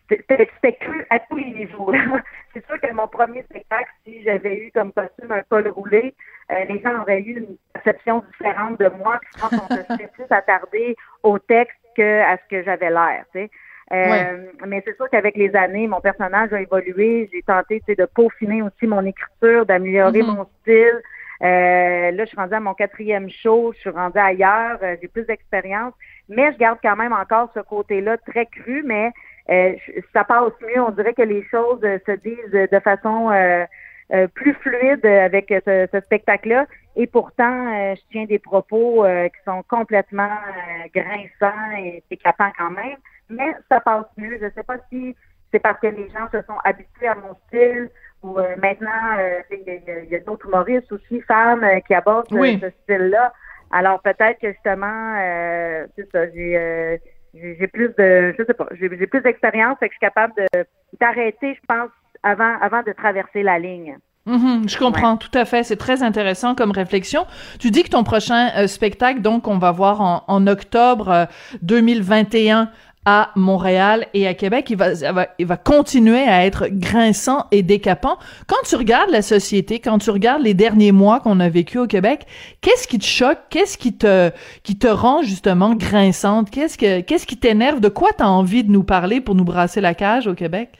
[0.08, 1.92] c'était cru à tous les niveaux.
[2.52, 6.14] C'est sûr que mon premier spectacle, si j'avais eu comme costume un col roulé,
[6.50, 9.18] euh, les gens auraient eu une perception différente de moi.
[9.20, 13.24] Puis je pense qu'on se serait plus attardé au texte qu'à ce que j'avais l'air.
[13.32, 13.50] Tu sais.
[13.92, 17.28] Euh, Mais c'est sûr qu'avec les années, mon personnage a évolué.
[17.32, 20.34] J'ai tenté tu sais, de peaufiner aussi mon écriture, d'améliorer Mhm.
[20.34, 21.02] mon style.
[21.42, 25.08] Euh, là, je suis rendue à mon quatrième show, je suis rendue ailleurs, euh, j'ai
[25.08, 25.92] plus d'expérience,
[26.30, 29.12] mais je garde quand même encore ce côté-là très cru, mais
[29.50, 29.74] euh,
[30.12, 30.80] ça passe mieux.
[30.80, 33.64] On dirait que les choses euh, se disent de façon euh,
[34.12, 36.66] euh, plus fluide avec ce, ce spectacle-là.
[36.96, 42.52] Et pourtant, euh, je tiens des propos euh, qui sont complètement euh, grinçants et éclatants
[42.58, 42.96] quand même.
[43.28, 44.38] Mais ça passe mieux.
[44.40, 45.14] Je ne sais pas si
[45.52, 47.90] c'est parce que les gens se sont habitués à mon style
[48.22, 52.28] ou euh, maintenant, euh, il y a- y d'autres humoristes aussi, femmes, euh, qui abordent
[52.30, 52.58] ce- Oui.
[52.60, 53.32] ce style-là.
[53.72, 56.96] Alors peut-être que justement, euh, c'est ça, j'ai euh,
[57.58, 60.32] j'ai plus de, je sais pas, j'ai j'ai plus d'expérience, fait que je suis capable
[60.36, 60.64] de
[61.00, 61.90] d'arrêter, je pense,
[62.22, 63.98] avant avant de traverser la ligne.
[64.26, 65.62] Mhm, je comprends tout à fait.
[65.62, 67.26] C'est très intéressant comme réflexion.
[67.60, 71.24] Tu dis que ton prochain euh, spectacle, donc, on va voir en, en octobre euh,
[71.62, 72.68] 2021
[73.06, 77.46] à Montréal et à Québec, il va, il va, il va continuer à être grinçant
[77.52, 78.18] et décapant.
[78.48, 81.86] Quand tu regardes la société, quand tu regardes les derniers mois qu'on a vécu au
[81.86, 82.26] Québec,
[82.60, 83.38] qu'est-ce qui te choque?
[83.48, 84.30] Qu'est-ce qui te,
[84.64, 86.50] qui te rend justement grinçante?
[86.50, 87.78] Qu'est-ce que, qu'est-ce qui t'énerve?
[87.80, 90.70] De quoi tu as envie de nous parler pour nous brasser la cage au Québec?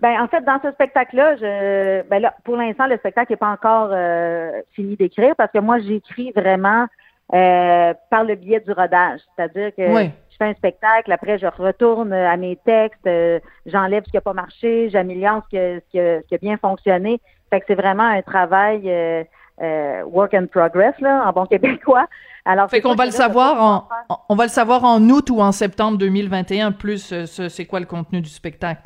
[0.00, 3.50] Ben en fait, dans ce spectacle-là, je ben là, pour l'instant, le spectacle n'est pas
[3.50, 6.86] encore euh, fini d'écrire parce que moi, j'écris vraiment
[7.32, 9.20] euh, par le biais du rodage.
[9.34, 10.10] C'est-à-dire que Oui.
[10.38, 14.20] Je fais un spectacle, après je retourne à mes textes, euh, j'enlève ce qui n'a
[14.20, 17.20] pas marché, j'améliore ce, que- ce, qui a- ce qui a bien fonctionné.
[17.50, 19.24] Fait que c'est vraiment un travail euh,
[19.62, 22.06] euh, work in progress, là, en bon québécois.
[22.44, 25.52] Alors, Fait qu'on va le savoir en, on va le savoir en août ou en
[25.52, 28.82] septembre 2021 plus euh, ce- c'est quoi le contenu du spectacle?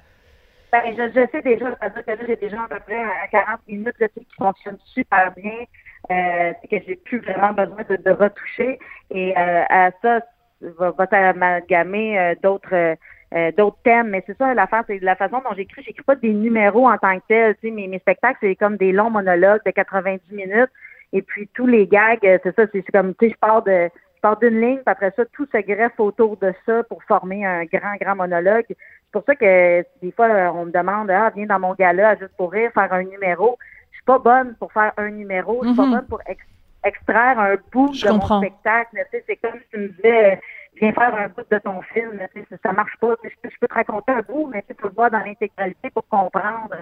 [0.73, 3.61] Ben, je, je sais déjà, c'est-à-dire que là, j'ai déjà à peu près à 40
[3.67, 5.53] minutes de trucs qui fonctionnent super bien,
[6.13, 8.79] euh, que j'ai plus vraiment besoin de, de retoucher.
[9.11, 10.21] Et euh, à ça,
[10.61, 12.95] va, va s'amalgamer euh, d'autres euh,
[13.35, 14.09] euh, d'autres thèmes.
[14.09, 15.83] Mais c'est ça l'affaire, c'est la façon dont j'écris.
[15.83, 17.55] J'écris pas des numéros en tant que tel.
[17.57, 20.71] Tu sais, mes, mes spectacles, c'est comme des longs monologues de 90 minutes.
[21.13, 24.21] Et puis tous les gags, c'est ça, c'est comme tu sais, je pars de je
[24.21, 27.65] pars d'une ligne, puis après ça, tout se greffe autour de ça pour former un
[27.65, 28.67] grand, grand monologue.
[28.69, 28.77] C'est
[29.13, 32.53] pour ça que des fois, on me demande Ah, viens dans mon gala juste pour
[32.53, 33.57] rire, faire un numéro.
[33.93, 35.91] Je suis pas bonne pour faire un numéro, je suis pas Mhm.
[35.91, 36.45] bonne pour ex-
[36.85, 38.37] extraire un bout Je de comprends.
[38.41, 38.91] mon spectacle.
[39.13, 40.41] Tu sais, c'est comme si tu me disais
[40.81, 42.19] viens faire un bout de ton film.
[42.35, 43.15] Tu sais, ça, marche pas.
[43.25, 45.91] Je peux, je peux te raconter un bout, mais tu peux le voir dans l'intégralité
[45.91, 46.75] pour comprendre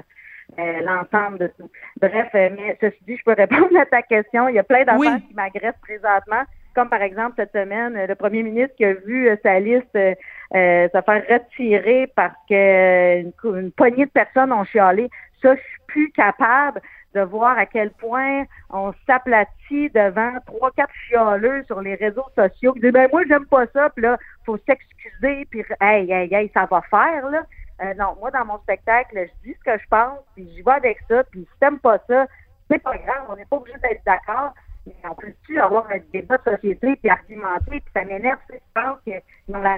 [0.59, 1.71] euh, l'ensemble de tout.
[2.01, 4.49] Bref, euh, mais ceci dit, je peux répondre à ta question.
[4.49, 5.27] Il y a plein d'affaires Oui.
[5.29, 6.43] qui m'agressent présentement.
[6.75, 9.89] Comme par exemple cette semaine, euh, le premier ministre qui a vu euh, sa liste
[9.97, 10.15] euh,
[10.55, 15.09] euh, se faire retirer parce que euh, une, cou- une poignée de personnes ont chialé.
[15.43, 16.81] Ça, je suis plus capable
[17.15, 22.73] de voir à quel point on s'aplatit devant trois, quatre chialeux sur les réseaux sociaux
[22.75, 26.51] qui disent ben moi j'aime pas ça, puis là, faut s'excuser, puis hey, hey, hey,
[26.55, 27.43] ça va faire là.
[27.83, 30.73] Euh, non, moi dans mon spectacle, je dis ce que je pense, puis j'y vais
[30.73, 32.27] avec ça, puis si t'aimes pas ça,
[32.71, 34.53] c'est pas grave, on n'est pas obligé d'être d'accord.
[34.87, 38.99] Mais on peut-tu avoir un débat de société puis argumenter, puis ça m'énerve, je pense
[39.05, 39.21] qu'ils
[39.55, 39.77] ont la,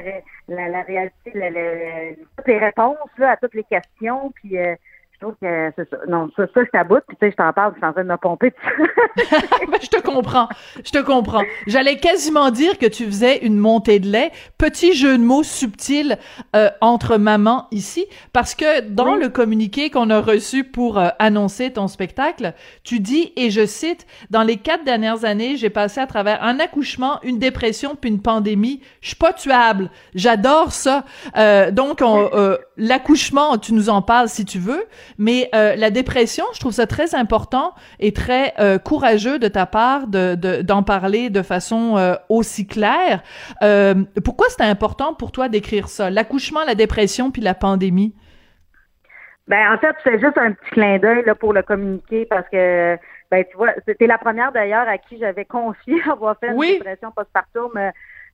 [0.48, 4.76] la, la réalité, le- toutes les réponses là, à toutes les questions, puis euh,
[5.20, 5.96] trouve que c'est ça.
[6.08, 8.04] Non, ça, ça je t'aboute, puis tu sais, je t'en parle, je suis en train
[8.04, 8.52] de me pomper.
[9.70, 10.48] Ben, je te comprends.
[10.84, 11.42] Je te comprends.
[11.66, 14.30] J'allais quasiment dire que tu faisais une montée de lait.
[14.58, 16.18] Petit jeu de mots subtil
[16.56, 19.20] euh, entre maman ici, parce que dans Oui.
[19.20, 22.54] le communiqué qu'on a reçu pour euh, annoncer ton spectacle,
[22.84, 26.58] tu dis, et je cite, dans les quatre dernières années, j'ai passé à travers un
[26.60, 28.80] accouchement, une dépression, puis une pandémie.
[29.00, 29.90] Je suis pas tuable.
[30.14, 31.04] J'adore ça.
[31.36, 34.84] Euh, donc, on, euh, l'accouchement, tu nous en parles si tu veux,
[35.18, 39.66] mais euh, la dépression, je trouve ça très important et très euh, courageux de ta
[39.66, 43.22] part de, de- d'en parler de façon euh, aussi claire.
[44.24, 46.10] Pourquoi c'était important pour toi d'écrire ça?
[46.10, 48.14] L'accouchement, la dépression, puis la pandémie?
[49.48, 52.96] Ben en fait, c'est juste un petit clin d'œil là pour le communiquer parce que
[53.30, 56.68] ben tu vois, c'était la première d'ailleurs à qui j'avais confié avoir fait Oui.
[56.68, 57.70] une dépression postpartum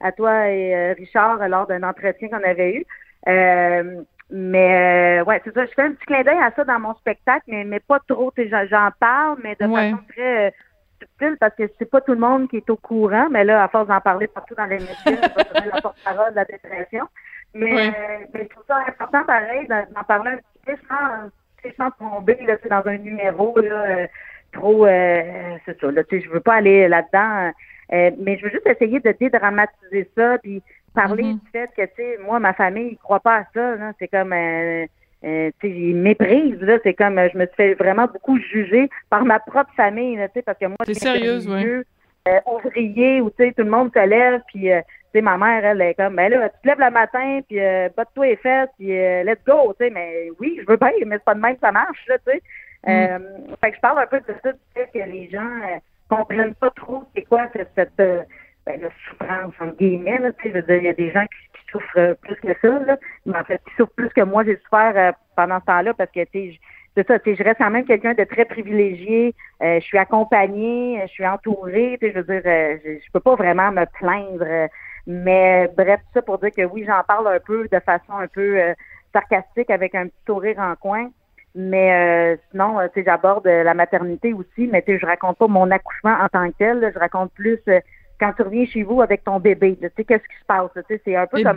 [0.00, 2.86] à toi et Richard lors d'un entretien qu'on avait eu.
[3.28, 5.64] Euh, mais euh, ouais, c'est ça.
[5.66, 8.32] Je fais un petit clin d'œil à ça dans mon spectacle, mais mais pas trop.
[8.36, 9.90] J'en, parle, mais de Ouais.
[9.90, 10.50] façon très euh,
[11.00, 13.28] subtile parce que c'est pas tout le monde qui est au courant.
[13.30, 16.44] Mais là, à force d'en parler partout dans les médias, je la porte-parole de la
[16.44, 17.06] dépression.
[17.54, 17.88] Mais, Ouais.
[17.88, 21.30] euh, mais je trouve ça important pareil d'en parler un petit peu sans,
[21.76, 24.06] sans tomber là, dans un numéro là, euh,
[24.52, 25.90] trop euh, c'est ça.
[25.90, 27.52] Là, tu sais, je veux pas aller là-dedans.
[27.92, 30.62] euh, mais je veux juste essayer de dédramatiser ça puis
[30.96, 31.34] parler Mhm.
[31.44, 33.76] du fait que tu sais, moi, ma famille ne croit pas à ça.
[33.98, 34.86] C'est comme euh,
[35.24, 36.78] euh, tu sais, ils méprisent, là.
[36.82, 40.22] C'est comme euh, je me suis fait vraiment beaucoup juger par ma propre famille, tu
[40.34, 41.82] sais, parce que moi, T'es sérieuse, ouais.
[42.28, 44.70] euh, ouvrier où tu sais tout le monde se lève puis tu
[45.14, 47.88] sais ma mère elle est comme ben là tu te lèves le matin puis euh,
[47.96, 51.16] botte-toi les fesses puis euh, let's go tu sais mais oui je veux bien mais
[51.18, 52.42] c'est pas de même que ça marche là tu sais
[52.88, 53.18] euh,
[53.62, 55.48] fait que je parle un peu de ça du fait que les gens
[56.08, 58.02] comprennent pas trop c'est quoi cette, cette
[58.66, 61.72] ben, la souffrance entre guillemets là je veux dire il y a des gens qui,
[61.72, 64.56] souffrent euh, plus que ça là mais en fait qui souffrent plus que moi j'ai
[64.56, 66.60] souffert euh, pendant ce temps-là parce que tu sais
[66.96, 69.34] c'est ça, je reste quand même quelqu'un de très privilégié.
[69.62, 71.98] Euh, je suis accompagnée, euh, je suis entourée.
[72.00, 74.68] Je veux dire, euh, je, je peux pas vraiment me plaindre.
[75.06, 78.28] mais bref, tout ça pour dire que oui, j'en parle un peu de façon un
[78.28, 78.74] peu euh,
[79.12, 81.10] sarcastique avec un petit sourire en coin.
[81.54, 86.28] Mais euh, sinon, euh, j'aborde la maternité aussi, mais je raconte pas mon accouchement en
[86.28, 86.80] tant que tel.
[86.80, 86.90] là.
[86.92, 87.60] je raconte plus
[88.18, 89.76] quand tu reviens chez vous avec ton bébé.
[89.80, 90.70] Tu sais, qu'est-ce qui se passe?
[90.74, 91.56] tu sais, C'est un peu comme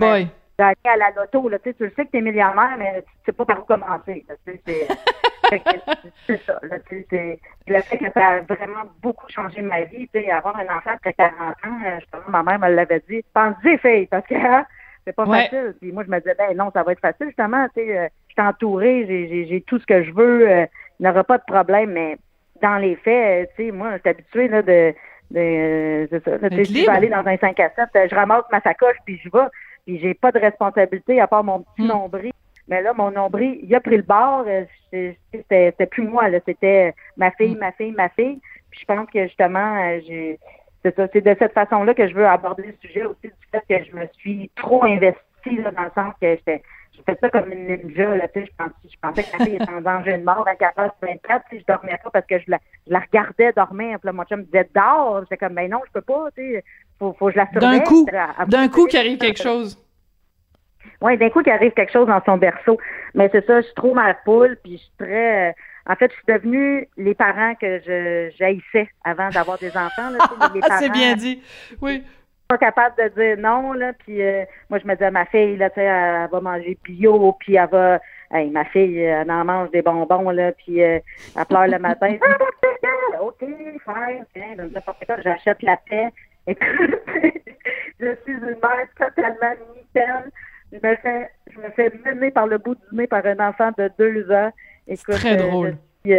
[0.57, 1.47] gagner à la loto.
[1.49, 3.59] Là, tu sais, tu le sais que tu es millionnaire, mais tu sais pas par
[3.61, 4.25] où commencer.
[4.27, 4.87] là, tu sais,
[6.27, 6.59] c'est- ça.
[6.63, 10.07] Là, tu sais, c'est le fait que ça a vraiment beaucoup changé ma vie.
[10.13, 13.23] Tu sais, avoir un enfant après 40 ans, euh, je ma mère me l'avait dit.
[13.33, 14.65] Pense-y, fille, parce que hein,
[15.05, 15.43] c'est pas Ouais.
[15.43, 15.75] facile.
[15.79, 17.65] Puis moi, je me disais, ben non, ça va être facile, justement.
[17.75, 20.65] Tu sais, euh, je suis entourée, j'ai, j'ai, j'ai tout ce que je veux, euh,
[20.99, 22.17] il n'y aura pas de problème, mais
[22.61, 24.93] dans les faits, tu sais, moi, je suis habituée là, de.
[25.31, 26.37] De euh, c'est ça.
[26.41, 29.29] je vais aller dans un 5 à 7, euh, je ramasse ma sacoche puis je
[29.29, 29.45] vais.
[29.85, 31.87] Puis j'ai pas de responsabilité à part mon petit Hmm.
[31.87, 32.31] nombril.
[32.67, 34.45] Mais là, mon nombril, il a pris le bord.
[34.47, 34.63] euh,
[35.31, 36.39] C'était plus moi, là.
[36.45, 37.59] C'était ma fille, Hmm.
[37.59, 38.39] ma fille, ma fille.
[38.71, 40.39] Puis je pense que justement, euh, j'ai
[40.83, 43.63] c'est ça, c'est de cette façon-là que je veux aborder le sujet aussi du fait
[43.67, 46.61] que je me suis trop investie là, dans le sens que j'étais
[46.99, 49.45] j'ai fait ça comme une ninja, là, tu sais, je pensais, je pensais que ma
[49.45, 50.89] fille était en danger de mort à 14-24,
[51.49, 54.13] tu sais, je dormais pas parce que je la, je la regardais dormir, puis là,
[54.13, 56.63] mon chum me disait, dors, j'étais comme, ben non, je peux pas, tu sais,
[56.99, 57.79] faut, faut que je la surveille.
[57.79, 58.05] D'un coup,
[58.47, 59.77] d'un coup qu'il arrive quelque chose.
[61.01, 62.77] oui, d'un coup, qu'il arrive quelque chose dans son berceau.
[63.15, 65.49] Mais c'est ça, je suis trop ma poule, puis je suis très...
[65.49, 65.53] euh,
[65.87, 70.09] En fait, je suis devenue les parents que je j'haïssais avant d'avoir des enfants.
[70.11, 71.41] Là, tu sais, les Ah, c'est bien dit.
[71.81, 72.03] Oui.
[72.49, 75.55] Pas capable de dire non, là, puis euh, moi, je me disais, à ma fille,
[75.57, 79.45] là, tu sais, elle, va manger bio, puis elle va, hey, ma fille, elle en
[79.45, 80.99] mange des bonbons, là, puis euh,
[81.37, 86.09] elle pleure le matin, ah, ok, fine, n'importe quoi, j'achète la paix,
[86.47, 86.65] écoute,
[87.99, 90.31] je suis une mère totalement nickel,
[90.71, 93.69] je me fais, je me fais mener par le bout du nez par un enfant
[93.77, 94.51] de deux ans,
[94.87, 95.77] écoute, très drôle.
[96.05, 96.15] Je,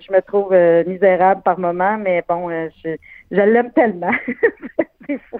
[0.00, 0.52] je me trouve
[0.86, 2.96] misérable par moment, mais bon, je,
[3.30, 4.10] je l'aime tellement.
[5.06, 5.38] c'est fou.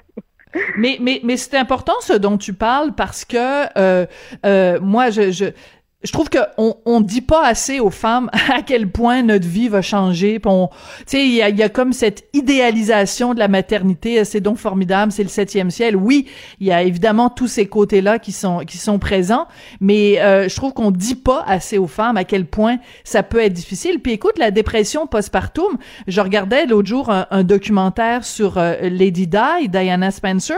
[0.77, 4.07] Mais, mais, mais c'est important ce dont tu parles parce que euh,
[4.45, 5.45] euh, moi, je, je,
[6.03, 9.83] je trouve qu'on on dit pas assez aux femmes à quel point notre vie va
[9.83, 10.41] changer.
[10.41, 10.49] Tu
[11.07, 14.25] sais, il y a, y a, comme cette idéalisation de la maternité.
[14.25, 15.97] C'est donc formidable, c'est le septième ciel.
[15.97, 16.27] Oui,
[16.59, 19.47] il y a évidemment tous ces côtés-là qui sont qui sont présents,
[19.81, 23.41] mais euh, je trouve qu'on dit pas assez aux femmes à quel point ça peut
[23.41, 24.01] être difficile.
[24.01, 25.77] Puis écoute, la dépression postpartum.
[26.07, 30.57] Je regardais l'autre jour un, documentaire sur euh, Lady Di, Diana Spencer,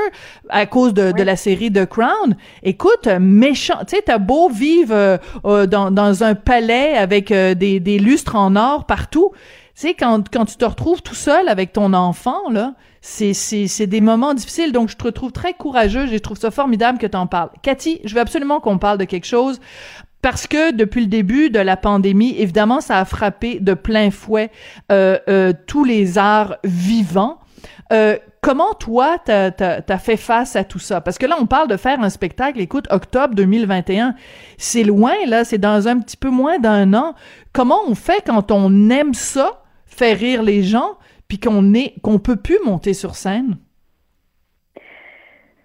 [0.49, 2.37] à cause de, de la série The Crown.
[2.63, 3.79] Écoute, méchant.
[3.87, 7.99] Tu sais, t'as beau vivre euh, euh, dans, dans, un palais avec euh, des, des,
[7.99, 9.31] lustres en or partout.
[9.75, 13.67] Tu sais, quand, quand tu te retrouves tout seul avec ton enfant, là, c'est, c'est,
[13.67, 14.73] c'est des moments difficiles.
[14.73, 16.07] Donc, je te trouve très courageux.
[16.07, 17.51] Je trouve ça formidable que tu en parles.
[17.63, 19.61] Cathy, je veux absolument qu'on parle de quelque chose
[20.23, 24.51] parce que depuis le début de la pandémie, évidemment, ça a frappé de plein fouet
[24.93, 27.39] euh, euh, tous les arts vivants.
[27.93, 31.01] Euh, comment toi, t'as as, fait face à tout ça?
[31.01, 34.15] Parce que là, on parle de faire un spectacle, écoute, octobre 2021,
[34.57, 37.15] c'est loin, là, c'est dans un petit peu moins d'un an.
[37.53, 40.97] Comment on fait quand on aime ça, faire rire les gens,
[41.29, 43.59] puis qu'on est qu'on peut plus monter sur scène?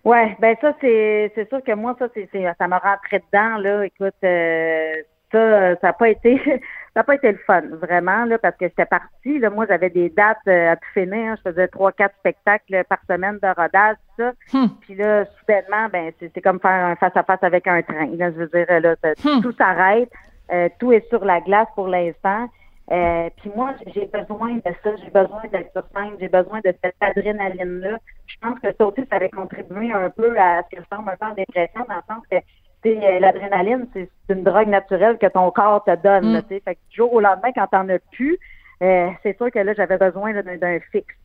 [0.04, 3.86] Ouais, ben ça, c'est sûr que moi, ça, c'est ça m'a rentré dedans, là.
[3.86, 4.94] Écoute, euh,
[5.32, 6.42] ça, ça n'a pas été
[6.98, 9.38] ça n'a pas été le fun, vraiment, là, parce que j'étais partie.
[9.38, 11.36] Là, moi, j'avais des dates euh, à tout finir.
[11.36, 14.32] Je faisais trois, quatre spectacles par semaine de rodage, tout ça.
[14.52, 14.70] Hmm.
[14.82, 18.08] Puis là, soudainement, ben, c'est comme faire un face-à-face avec un train.
[18.18, 19.42] Là, je veux dire, là, hmm.
[19.44, 20.10] tout s'arrête.
[20.52, 22.50] Euh, tout est sur la glace pour l'instant.
[22.90, 26.74] Euh, puis moi, j'ai besoin de ça, j'ai besoin d'être sur scène, j'ai besoin de
[26.84, 28.00] cette adrénaline-là.
[28.26, 31.08] Je pense que ça aussi, ça avait contribué un peu à ce que je tombe
[31.08, 32.40] un peu en dépression, dans le sens que euh,
[32.84, 36.38] l'adrénaline, c'est une drogue naturelle que ton corps te donne.
[36.38, 36.42] Mm.
[36.50, 38.38] fait que du jour au lendemain, quand t'en as plus,
[38.82, 41.16] euh, c'est sûr que là, j'avais besoin d'un fixe.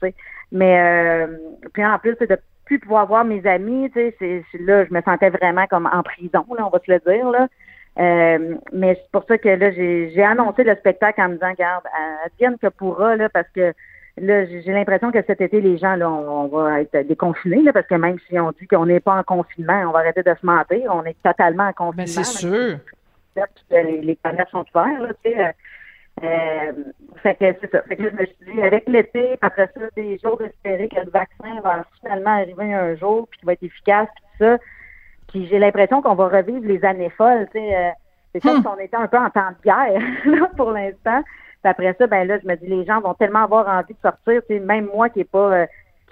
[0.50, 1.36] Mais euh,
[1.72, 4.14] puis en plus, de plus pouvoir voir mes amis, c'est
[4.60, 7.30] là, je me sentais vraiment comme en prison, là, on va se le dire.
[7.30, 7.48] Là.
[8.72, 11.84] mais c'est pour ça que là, j'ai annoncé le spectacle en me disant, regarde,
[12.24, 13.72] advienne que pourra, là, parce que
[14.18, 17.86] Là, j'ai l'impression que cet été, les gens, là, on, va être déconfinés, là, parce
[17.86, 20.44] que même si on dit qu'on n'est pas en confinement, on va arrêter de se
[20.44, 20.90] mentir.
[20.92, 21.96] On est totalement en confinement.
[21.96, 22.78] Mais c'est sûr.
[23.70, 25.40] Les, les commerces sont ouverts, là, tu sais.
[25.40, 25.52] Euh,
[26.22, 26.72] euh,
[27.22, 27.82] fait que c'est ça.
[27.82, 31.10] Fait que je me suis dit, avec l'été, après ça, des jours d'espérer que le
[31.10, 34.58] vaccin va finalement arriver un jour, puis qu'il va être efficace, puis tout ça.
[35.28, 37.76] Puis j'ai l'impression qu'on va revivre les années folles, tu sais.
[37.76, 37.90] Euh,
[38.34, 38.62] c'est comme hmm.
[38.62, 41.22] si on était un peu en temps de guerre, là, pour l'instant.
[41.62, 44.00] Puis après ça, ben là, je me dis, les gens vont tellement avoir envie de
[44.00, 44.42] sortir.
[44.48, 45.66] Tu sais, même moi qui est pas, euh,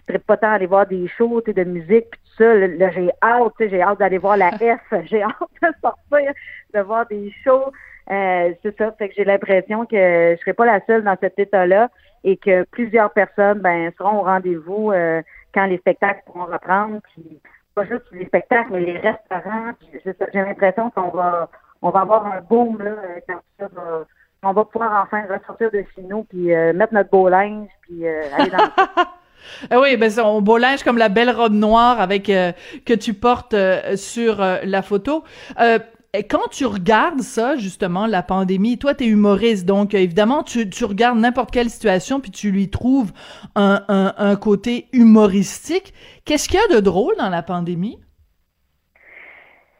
[0.06, 2.54] qui ne pas tant aller voir des shows, tu sais, de musique, puis tout ça,
[2.54, 6.32] là, j'ai hâte, tu sais, j'ai hâte d'aller voir la F, j'ai hâte de sortir,
[6.72, 7.72] de voir des shows.
[8.10, 11.38] Euh, c'est ça, fait que j'ai l'impression que je serai pas la seule dans cet
[11.38, 11.90] état-là
[12.24, 15.22] et que plusieurs personnes ben seront au rendez-vous euh,
[15.54, 17.00] quand les spectacles pourront reprendre.
[17.12, 17.40] Puis
[17.74, 19.72] pas juste les spectacles, mais les restaurants.
[20.04, 21.48] J'ai l'impression qu'on va
[21.82, 22.94] on va avoir un boom là
[23.28, 24.04] quand ça va
[24.42, 28.06] on va pouvoir enfin ressortir de chez nous puis euh, mettre notre beau linge puis
[28.06, 28.58] euh, aller dans
[29.70, 32.52] Ah oui, ben son beau linge comme la belle robe noire avec euh,
[32.84, 33.56] que tu portes
[33.96, 35.24] sur la photo.
[36.28, 40.84] quand tu regardes ça, justement, la pandémie, toi, tu es humoriste, donc évidemment, tu, tu
[40.84, 43.12] regardes n'importe quelle situation, puis tu lui trouves
[43.56, 45.94] un, un, un côté humoristique.
[46.26, 47.98] Qu'est-ce qu'il y a de drôle dans la pandémie?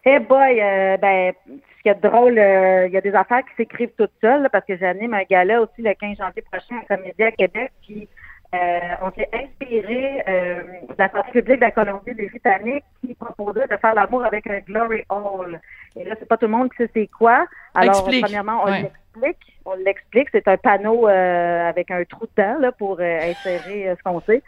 [0.07, 0.57] Eh boy,
[1.03, 1.35] ben,
[1.81, 4.67] ce qui est drôle, euh, il y a des affaires qui s'écrivent toutes seules, parce
[4.67, 8.07] que j'anime un gala aussi le 15 janvier prochain à Comédie à Québec, puis
[8.55, 13.77] euh, on s'est inspiré euh, de la santé publique de la Colombie-Britannique qui proposait de
[13.77, 15.59] faire l'amour avec un glory hall.
[15.97, 17.47] Et là, c'est pas tout le monde qui sait c'est quoi.
[17.75, 19.61] Alors, premièrement, on l'explique.
[19.65, 20.29] On l'explique.
[20.33, 24.43] C'est un panneau avec un trou dedans là, pour insérer ce qu'on sait.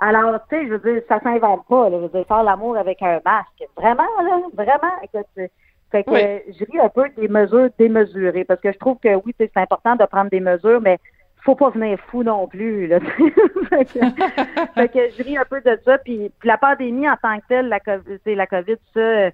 [0.00, 1.88] Alors, tu sais, je veux dire, ça s'invente pas.
[1.88, 3.64] Là, je veux dire, faire l'amour avec un masque.
[3.76, 4.92] Vraiment, là, vraiment.
[5.02, 5.50] Écoute,
[5.90, 9.34] fait que je ris un peu des mesures démesurées parce que je trouve que oui,
[9.38, 10.98] c'est important de prendre des mesures, mais
[11.42, 12.86] faut pas venir fou non plus.
[12.88, 13.00] Là.
[13.70, 13.84] fait,
[14.88, 15.98] que, je ris un peu de ça.
[15.98, 19.30] Puis, la pandémie en tant que telle, la COVID, la COVID ça,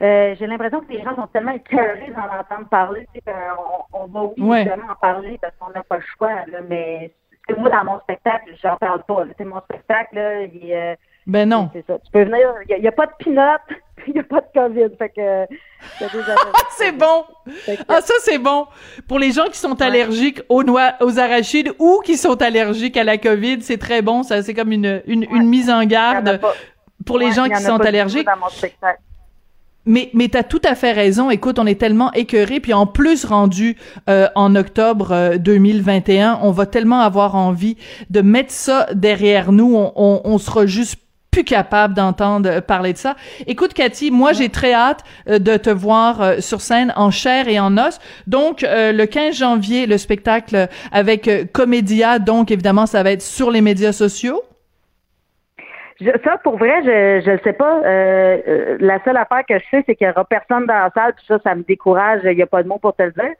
[0.00, 4.32] euh, j'ai l'impression que les gens sont tellement écœurés d'en entendre parler qu'on on va
[4.38, 6.46] oui en parler parce qu'on n'a pas le choix.
[6.46, 7.12] Là, mais
[7.56, 9.24] moi, dans mon spectacle, j'en parle pas.
[9.36, 10.94] C'est mon spectacle, là, il, euh,
[11.26, 11.70] Ben non.
[11.72, 11.98] C'est ça.
[11.98, 13.58] Tu peux venir, il n'y a, pas de pinot,
[14.14, 14.96] il n'y a pas de COVID.
[14.96, 15.46] Fait que,
[16.76, 17.24] c'est bon.
[17.88, 18.66] Ah, ça, c'est bon.
[19.06, 23.04] Pour les gens qui sont allergiques aux noix, aux arachides ou qui sont allergiques à
[23.04, 24.22] la COVID, c'est très bon.
[24.22, 26.40] Ça, c'est comme une, une, une mise en garde
[27.04, 28.28] pour les gens qui sont allergiques.
[29.86, 31.30] Mais, mais tu as tout à fait raison.
[31.30, 33.78] Écoute, on est tellement écœurés, puis en plus rendu
[34.10, 37.78] euh, en octobre 2021, euh, on va tellement avoir envie
[38.10, 39.74] de mettre ça derrière nous.
[39.74, 40.98] On, on, on sera juste
[41.44, 43.16] capable d'entendre parler de ça.
[43.46, 47.58] Écoute, Cathy, moi, j'ai très hâte euh, de te voir sur scène en chair et
[47.60, 47.98] en os.
[48.26, 52.18] Donc, le 15 janvier, le spectacle avec Comédia.
[52.18, 54.42] Donc, évidemment, ça va être sur les médias sociaux
[56.24, 57.80] ça, pour vrai, je ne sais pas.
[57.84, 60.90] Euh, euh, la seule affaire que je sais, c'est qu'il n'y aura personne dans la
[60.94, 62.20] salle, puis ça, ça me décourage.
[62.24, 63.32] Il n'y a pas de mots pour te le dire.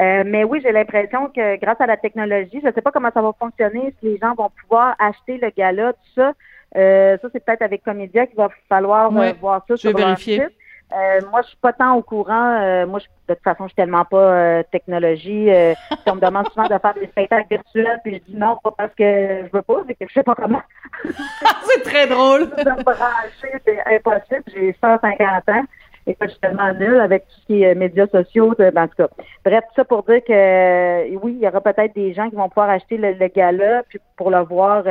[0.00, 3.10] Euh, mais oui, j'ai l'impression que grâce à la technologie, je ne sais pas comment
[3.12, 6.32] ça va fonctionner, si les gens vont pouvoir acheter le gala, tout ça.
[6.74, 9.10] Ça, c'est peut-être avec Comédia qu'il va falloir
[9.40, 10.44] voir ça je sur vérifier.
[10.44, 10.58] Site.
[10.92, 12.60] Euh, moi, je suis pas tant au courant.
[12.60, 15.50] Euh, moi, je, de toute façon, je suis tellement pas euh, technologie.
[15.50, 15.74] Euh,
[16.06, 18.94] on me demande souvent de faire des spectacles virtuels, puis je dis non, pas parce
[18.94, 20.62] que je veux pas, c'est que je sais pas comment.
[21.04, 22.48] c'est très drôle.
[22.50, 24.44] de brancher, c'est impossible.
[24.54, 25.64] J'ai 150 ans.
[26.06, 28.94] Et je suis tellement nulle avec tout ce qui est médias sociaux, ben, en tout
[28.96, 29.08] cas.
[29.44, 32.48] Bref, tout ça pour dire que oui, il y aura peut-être des gens qui vont
[32.48, 34.84] pouvoir acheter le, le gala puis pour le voir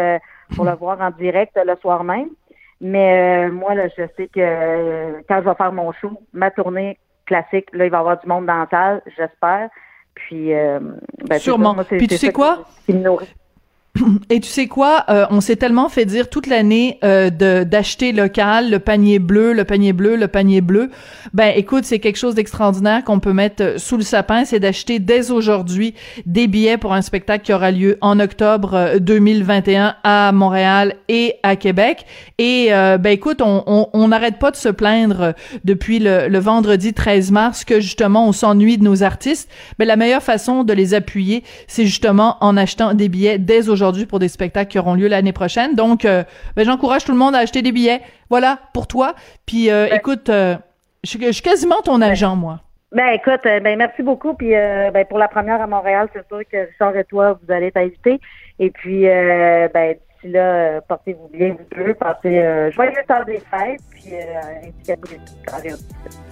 [0.56, 2.30] pour le voir en direct le soir même.
[2.80, 6.52] Mais euh, moi, là, je sais que euh, quand je vais faire mon show, ma
[6.52, 9.70] tournée classique, là, il va y avoir du monde dans la salle, j'espère.
[10.14, 10.80] Puis, euh,
[11.28, 11.76] ben, Sûrement.
[11.76, 12.66] Puis tu sais quoi?
[14.30, 18.12] Et tu sais quoi, euh, on s'est tellement fait dire toute l'année euh, de d'acheter
[18.12, 20.90] local, le panier bleu, le panier bleu, le panier bleu.
[21.34, 25.00] Ben écoute, c'est quelque chose d'extraordinaire qu'on peut mettre euh, sous le sapin, c'est d'acheter
[25.00, 25.94] dès aujourd'hui
[26.26, 31.56] des billets pour un spectacle qui aura lieu en octobre 2021 à Montréal et à
[31.56, 32.06] Québec.
[32.38, 35.34] Et ben écoute, on n'arrête pas de se plaindre
[35.64, 39.50] depuis le, vendredi 13 mars que justement on s'ennuie de nos artistes.
[39.80, 43.87] Ben la meilleure façon de les appuyer, c'est justement en achetant des billets dès aujourd'hui
[44.08, 45.76] pour des spectacles qui auront lieu l'année prochaine.
[45.76, 46.24] Donc, euh,
[46.56, 48.02] ben, j'encourage tout le monde à acheter des billets.
[48.30, 49.14] Voilà, pour toi.
[49.46, 50.56] Puis, euh, écoute, euh,
[51.04, 52.60] je, suis quasiment ton agent, moi.
[52.94, 54.34] Ben écoute, ben merci beaucoup.
[54.34, 57.70] Puis ben, pour la première à Montréal, c'est sûr que Richard et toi, vous allez
[57.70, 58.18] t'inviter.
[58.60, 64.14] Et puis ben d'ici là, portez-vous bien, vous deux, passez joyeux temps des fêtes, puis
[64.14, 64.96] euh,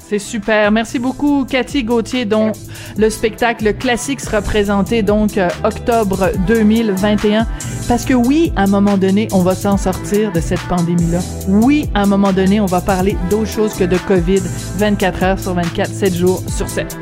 [0.08, 0.72] c'est super.
[0.72, 2.52] Merci beaucoup, Cathy Gauthier, dont
[2.98, 7.48] le spectacle classique sera présenté donc euh, octobre 2021.
[7.88, 11.20] Parce que oui, à un moment donné, on va s'en sortir de cette pandémie-là.
[11.48, 14.42] Oui, à un moment donné, on va parler d'autre chose que de COVID
[14.78, 16.98] 24 heures sur 24, 7 jours sur 7.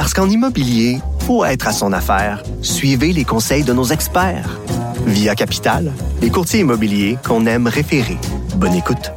[0.00, 2.42] Parce qu'en immobilier, faut être à son affaire.
[2.62, 4.58] Suivez les conseils de nos experts.
[5.04, 5.92] Via Capital,
[6.22, 8.16] les courtiers immobiliers qu'on aime référer.
[8.56, 9.12] Bonne écoute.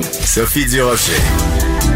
[0.00, 1.20] Sophie Durocher.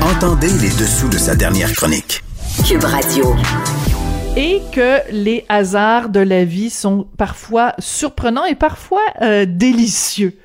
[0.00, 2.24] Entendez les dessous de sa dernière chronique.
[2.66, 3.36] Cube Radio.
[4.36, 10.36] Et que les hasards de la vie sont parfois surprenants et parfois euh, délicieux.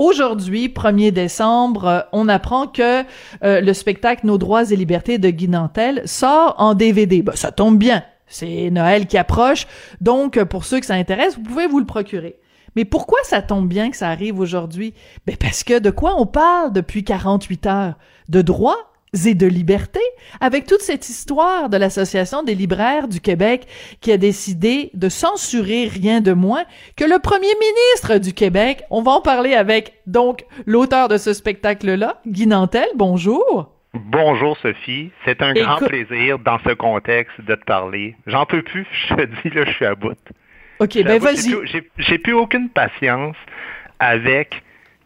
[0.00, 3.02] Aujourd'hui, 1er décembre, euh, on apprend que
[3.44, 7.20] euh, le spectacle Nos droits et libertés de Guy Nantel sort en DVD.
[7.20, 8.02] Ben, ça tombe bien.
[8.26, 9.66] C'est Noël qui approche.
[10.00, 12.38] Donc, pour ceux que ça intéresse, vous pouvez vous le procurer.
[12.76, 14.94] Mais pourquoi ça tombe bien que ça arrive aujourd'hui?
[15.26, 17.94] Ben parce que de quoi on parle depuis 48 heures?
[18.30, 18.89] De droits?
[19.26, 20.00] Et de liberté,
[20.40, 23.66] avec toute cette histoire de l'Association des libraires du Québec
[24.00, 26.64] qui a décidé de censurer rien de moins
[26.96, 28.82] que le premier ministre du Québec.
[28.90, 32.86] On va en parler avec, donc, l'auteur de ce spectacle-là, Guy Nantel.
[32.94, 33.74] Bonjour.
[33.92, 38.14] Bonjour Sophie, c'est un grand plaisir dans ce contexte de te parler.
[38.28, 40.16] J'en peux plus, je te dis là, je suis à bout.
[40.78, 41.54] Ok, ben vas-y.
[41.98, 43.36] J'ai plus aucune patience
[43.98, 44.62] avec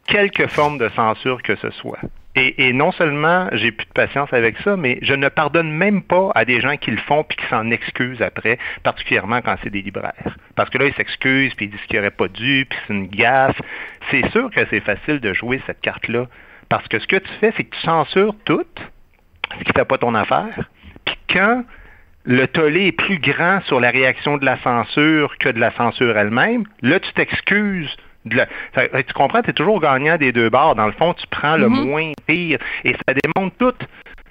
[0.07, 1.99] quelque forme de censure que ce soit.
[2.37, 6.33] Et, non seulement j'ai plus de patience avec ça, mais je ne pardonne même pas
[6.35, 9.83] à des gens qui le font puis qui s'en excusent après, particulièrement quand c'est des
[9.83, 10.37] libraires.
[10.57, 13.07] Parce que là, ils s'excusent puis ils disent qu'ils n'auraient pas dû, puis c'est une
[13.07, 13.61] gaffe.
[14.11, 16.27] C'est sûr que c'est facile de jouer cette carte-là.
[16.69, 18.67] Parce que ce que tu fais, c'est que tu censures tout,
[19.59, 20.69] ce qui fait pas ton affaire.
[21.05, 21.65] Puis quand
[22.25, 26.17] le tollé est plus grand sur la réaction de la censure que de la censure
[26.17, 27.95] elle-même, là, tu t'excuses
[28.31, 30.75] tu comprends, tu es toujours gagnant des deux bords.
[30.75, 31.87] Dans le fond, tu prends le mm-hmm.
[31.87, 32.59] moins pire.
[32.85, 33.87] Et ça démontre tout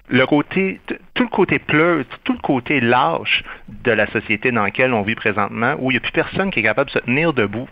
[0.09, 0.79] le côté,
[1.13, 5.15] tout le côté pleu, tout le côté lâche de la société dans laquelle on vit
[5.15, 7.67] présentement, où il n'y a plus personne qui est capable de se tenir debout.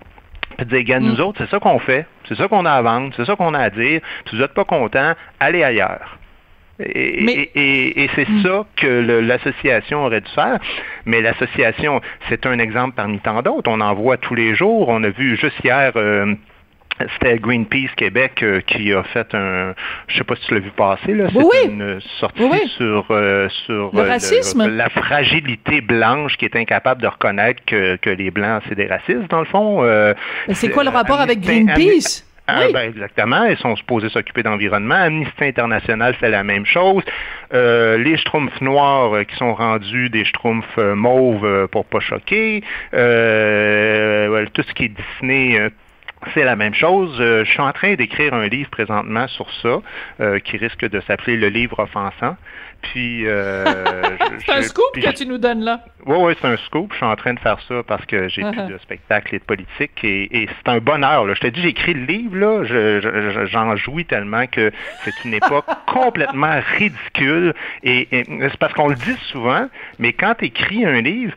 [0.57, 1.21] Puis de dire, nous mm.
[1.21, 3.59] autres, c'est ça qu'on fait, c'est ça qu'on a à vendre, c'est ça qu'on a
[3.59, 6.17] à dire, si vous n'êtes pas content, allez ailleurs.
[6.79, 8.43] Et, c'est mm.
[8.43, 10.59] ça que l'association aurait dû faire.
[11.05, 13.69] Mais l'association, c'est un exemple parmi tant d'autres.
[13.69, 14.89] On en voit tous les jours.
[14.89, 15.91] On a vu juste hier.
[15.95, 16.33] Euh,
[17.13, 19.73] c'était Greenpeace Québec euh, qui a fait un,
[20.07, 22.43] je sais pas si tu l'as vu passer là, c'est une sortie
[22.77, 28.11] sur euh, sur le racisme, la fragilité blanche qui est incapable de reconnaître que, que
[28.11, 29.83] les blancs c'est des racistes dans le fond.
[30.51, 32.23] c'est quoi le rapport avec Greenpeace?
[32.47, 33.45] Ah, ben, exactement.
[33.45, 34.95] Ils sont supposés s'occuper d'environnement.
[34.95, 37.03] Amnesty International fait la même chose.
[37.53, 42.61] Euh, les schtroumpfs noirs euh, qui sont rendus des schtroumpfs euh, mauves pour pas choquer.
[42.91, 45.71] tout ce qui est Disney
[46.35, 47.15] c'est la même chose.
[47.17, 49.81] je suis en train d'écrire un livre présentement sur ça,
[50.43, 52.37] qui risque de s'appeler Le livre offensant.
[52.81, 53.63] Puis, euh,
[54.45, 55.83] c'est un scoop que tu nous donnes là.
[56.05, 56.91] Oui, oui, c'est un scoop.
[56.91, 59.43] Je suis en train de faire ça parce que j'ai plus de spectacle et de
[59.43, 61.25] politique et, c'est un bonheur.
[61.25, 61.33] Là.
[61.33, 64.71] Je te dis, j'écris le livre là, j'en jouis tellement que
[65.03, 67.53] c'est une époque complètement ridicule
[67.83, 69.67] et, c'est parce qu'on le dit souvent,
[69.99, 71.33] mais quand tu écris un livre,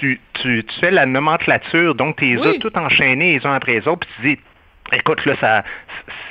[0.00, 3.72] tu, tu, tu, fais la nomenclature, donc tu les as tout enchaînés les uns après
[3.74, 4.42] les autres, puis tu dis
[4.94, 5.64] Écoute, là, ça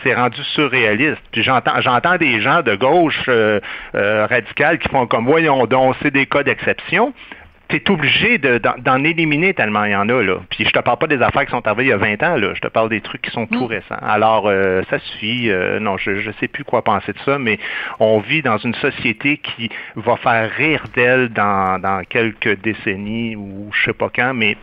[0.04, 1.22] c'est rendu surréaliste.
[1.32, 3.60] Puis j'entends j'entends des gens de gauche euh,
[3.96, 7.14] euh radicale qui font comme voyons donc, c'est des cas d'exception.
[7.70, 10.22] Tu es obligé d'en éliminer tellement il y en a.
[10.22, 10.36] Là.
[10.50, 12.36] Puis je te parle pas des affaires qui sont arrivées il y a 20 ans,
[12.36, 12.54] là.
[12.54, 13.68] je te parle des trucs qui sont tout mm.
[13.68, 14.00] récents.
[14.02, 15.50] Alors, euh, ça suffit.
[15.80, 17.58] Non, je ne sais plus quoi penser de ça, mais
[18.00, 23.72] on vit dans une société qui va faire rire d'elle dans, dans quelques décennies ou
[23.74, 24.58] je sais pas quand, mais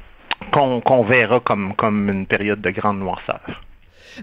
[0.53, 3.41] qu'on verra comme, comme une période de grande noirceur.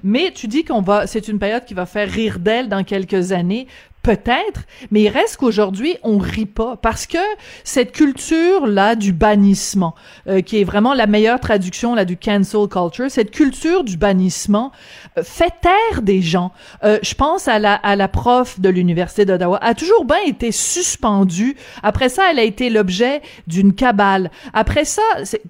[0.03, 3.31] Mais tu dis qu'on va, c'est une période qui va faire rire d'elle dans quelques
[3.31, 3.67] années.
[4.07, 7.17] Peut-être, mais il reste qu'aujourd'hui, on rit pas parce que
[7.65, 9.95] cette culture-là du bannissement,
[10.29, 14.71] euh, qui est vraiment la meilleure traduction là du cancel culture, cette culture du bannissement
[15.17, 16.53] euh, fait taire des gens.
[16.85, 20.53] Euh, je pense à la, à la prof de l'Université d'Ottawa, a toujours bien été
[20.53, 21.57] suspendue.
[21.83, 24.31] Après ça, elle a été l'objet d'une cabale.
[24.53, 25.01] Après ça,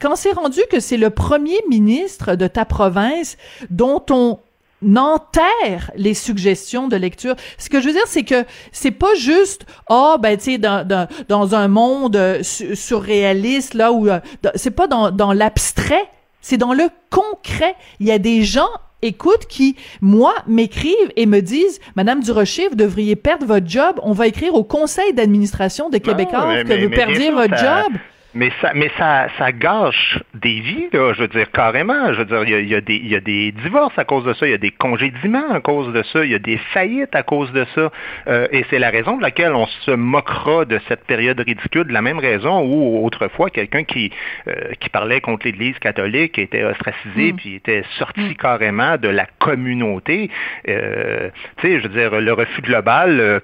[0.01, 3.37] quand c'est rendu que c'est le premier ministre de ta province
[3.69, 4.39] dont on
[4.81, 7.35] n'enterre les suggestions de lecture.
[7.57, 10.57] Ce que je veux dire, c'est que c'est pas juste ah oh, ben tu sais
[10.57, 14.19] dans, dans, dans un monde euh, surréaliste là où euh,
[14.55, 16.07] c'est pas dans, dans l'abstrait,
[16.41, 17.75] c'est dans le concret.
[17.99, 18.69] Il y a des gens
[19.01, 23.99] écoute qui moi m'écrivent et me disent Madame Durocher, vous devriez perdre votre job.
[24.03, 27.93] On va écrire au conseil d'administration de Québécois que vous perdiez votre job.
[28.37, 32.13] Mais ça, mais ça, ça gâche des vies, là, je veux dire, carrément.
[32.13, 34.33] Je veux dire, il y a, des, il y a des divorces à cause de
[34.35, 37.15] ça, il y a des congédiements à cause de ça, il y a des faillites
[37.15, 37.91] à cause de ça.
[38.27, 41.93] Euh, et c'est la raison de laquelle on se moquera de cette période ridicule, de
[41.93, 44.11] la même raison où autrefois, quelqu'un qui,
[44.47, 47.35] euh, qui parlait contre l'Église catholique était ostracisé, mm.
[47.37, 48.35] puis était sorti mm.
[48.35, 50.29] carrément de la communauté.
[50.67, 53.41] Euh, tu sais, je veux dire, le refus global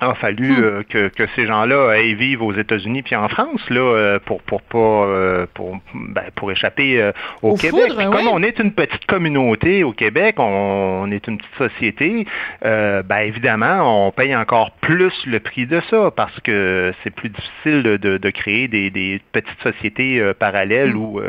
[0.00, 0.64] a fallu hmm.
[0.64, 4.42] euh, que, que, ces gens-là aillent vivre aux États-Unis puis en France là euh, pour
[4.42, 7.10] pour pas euh, pour ben, pour échapper
[7.42, 7.92] au, Québec.
[7.96, 12.26] comme on est une petite communauté au Québec, on, est une petite société,
[12.62, 17.82] ben évidemment on paye encore plus le prix de ça parce que c'est plus difficile
[17.82, 20.98] de, de, créer des, des, petites sociétés parallèles hmm.
[20.98, 21.20] où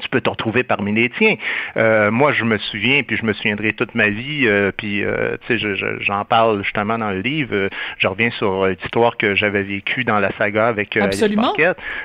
[0.00, 1.36] tu peux te retrouver parmi les tiens.
[1.76, 5.36] Euh, moi, je me souviens, puis je me souviendrai toute ma vie, euh, puis euh,
[5.46, 7.68] tu sais, j'en parle justement dans le livre.
[7.98, 11.54] je reviens sur l'histoire que j'avais vécue dans la saga avec Absolument.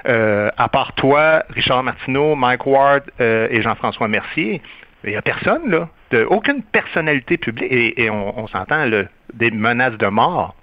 [0.06, 4.62] à part toi, Richard Martineau, Mike Ward et Jean-François Mercier,
[5.04, 5.90] il n'y a personne, là.
[6.10, 8.90] De, aucune personnalité publique, et, et on, on s'entend,
[9.34, 10.56] des menaces de mort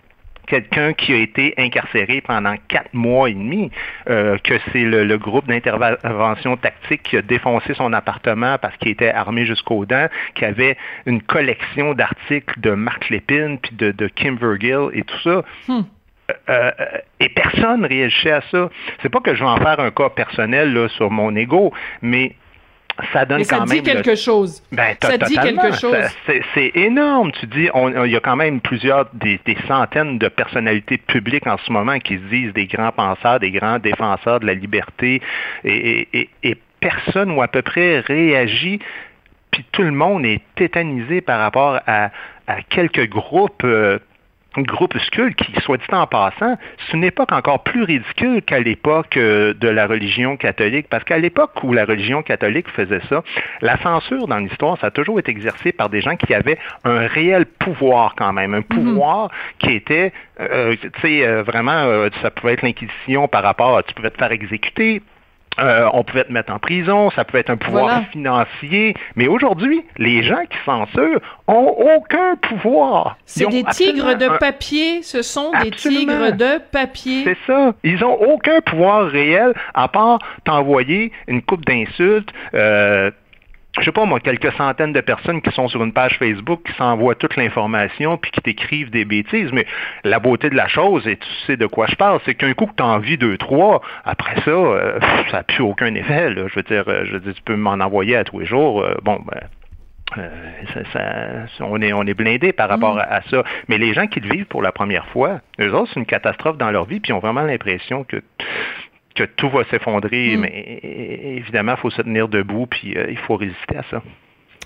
[0.46, 3.70] quelqu'un qui a été incarcéré pendant quatre mois et demi,
[4.08, 9.10] euh, que c'est le, groupe d'intervention tactique qui a défoncé son appartement parce qu'il était
[9.10, 10.76] armé jusqu'aux dents, qui avait
[11.06, 15.42] une collection d'articles de Marc Lépine, puis de, Kim Vergil et tout ça.
[15.68, 15.82] Hmm.
[16.48, 18.70] Euh, euh, et personne réagissait à ça.
[19.02, 22.34] C'est pas que je vais en faire un cas personnel là, sur mon ego, mais
[23.12, 24.62] ça donne quand dit quelque chose.
[24.70, 25.96] Ben, ça dit quelque chose.
[26.54, 27.32] C'est énorme.
[27.32, 31.72] Tu dis, il y a quand même plusieurs, des, centaines de personnalités publiques en ce
[31.72, 35.20] moment qui se disent des grands penseurs, des grands défenseurs de la liberté,
[35.64, 36.28] et,
[36.80, 38.78] personne ou à peu près réagit.
[39.50, 42.10] Puis tout le monde est tétanisé par rapport à,
[42.68, 43.64] quelques groupes.
[43.64, 43.98] Euh,
[44.62, 49.54] groupuscule qui, soit dit en passant, c'est une époque encore plus ridicule qu'à l'époque euh,
[49.54, 53.22] de la religion catholique, parce qu'à l'époque où la religion catholique faisait ça,
[53.60, 57.06] la censure dans l'histoire, ça a toujours été exercé par des gens qui avaient un
[57.06, 58.64] réel pouvoir quand même, un mhm.
[58.64, 63.82] pouvoir qui était, euh, tu sais, euh, vraiment, ça pouvait être l'inquisition par rapport, à,
[63.82, 65.02] tu pouvais te faire exécuter,
[65.58, 68.02] euh, on pouvait te mettre en prison, ça pouvait être un pouvoir Voilà.
[68.12, 73.16] financier, mais aujourd'hui, les gens qui censurent ont aucun pouvoir.
[73.26, 77.24] C'est des tigres de papier, ce sont des tigres de papier.
[77.24, 77.72] C'est ça.
[77.84, 82.30] Ils ont aucun pouvoir réel à part t'envoyer une coupe d'insultes.
[82.54, 83.10] Euh,
[83.78, 86.72] je sais pas moi, quelques centaines de personnes qui sont sur une page Facebook qui
[86.74, 89.50] s'envoient toute l'information puis qui t'écrivent des bêtises.
[89.52, 89.66] Mais
[90.04, 92.66] la beauté de la chose, et tu sais de quoi je parle, c'est qu'un coup
[92.66, 94.98] que tu en vis deux, trois, après ça, euh,
[95.30, 96.30] ça n'a plus aucun effet.
[96.30, 96.46] Là.
[96.48, 98.82] Je veux dire, euh, je veux dire, tu peux m'en envoyer à tous les jours.
[98.82, 99.40] euh, bon, ben.
[100.18, 100.28] euh,
[100.74, 103.42] ça- ça- on est on est blindé par rapport à, à ça.
[103.68, 106.58] Mais les gens qui le vivent pour la première fois, eux autres, c'est une catastrophe
[106.58, 108.22] dans leur vie, puis ils ont vraiment l'impression que
[109.14, 110.36] que tout va s'effondrer.
[110.36, 110.40] Mm.
[110.40, 110.80] Mais
[111.36, 114.02] évidemment, il faut se tenir debout, puis euh, il faut résister à ça.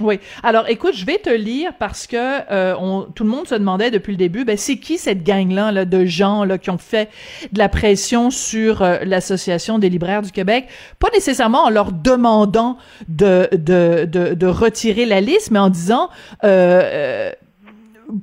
[0.01, 0.21] Oui.
[0.45, 3.91] Alors, écoute, je vais te lire parce que euh, on, tout le monde se demandait
[3.91, 7.11] depuis le début, ben c'est qui cette gang-là là, de gens là qui ont fait
[7.51, 10.69] de la pression sur euh, l'association des libraires du Québec,
[11.01, 12.79] pas nécessairement en leur demandant
[13.09, 16.11] de de de, de retirer la liste, mais en disant
[16.45, 17.33] euh,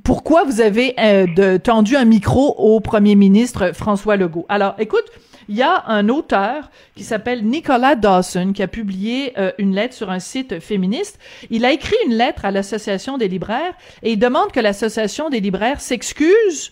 [0.06, 4.46] pourquoi vous avez de- tendu un micro au premier ministre François Legault?
[4.48, 5.04] Alors, écoute,
[5.50, 9.94] il y a un auteur qui s'appelle Nicolas Dawson qui a publié euh, une lettre
[9.94, 11.20] sur un site féministe.
[11.50, 13.74] Il a écrit une lettre à l'Association des libraires
[14.04, 16.72] et il demande que l'Association des libraires s'excuse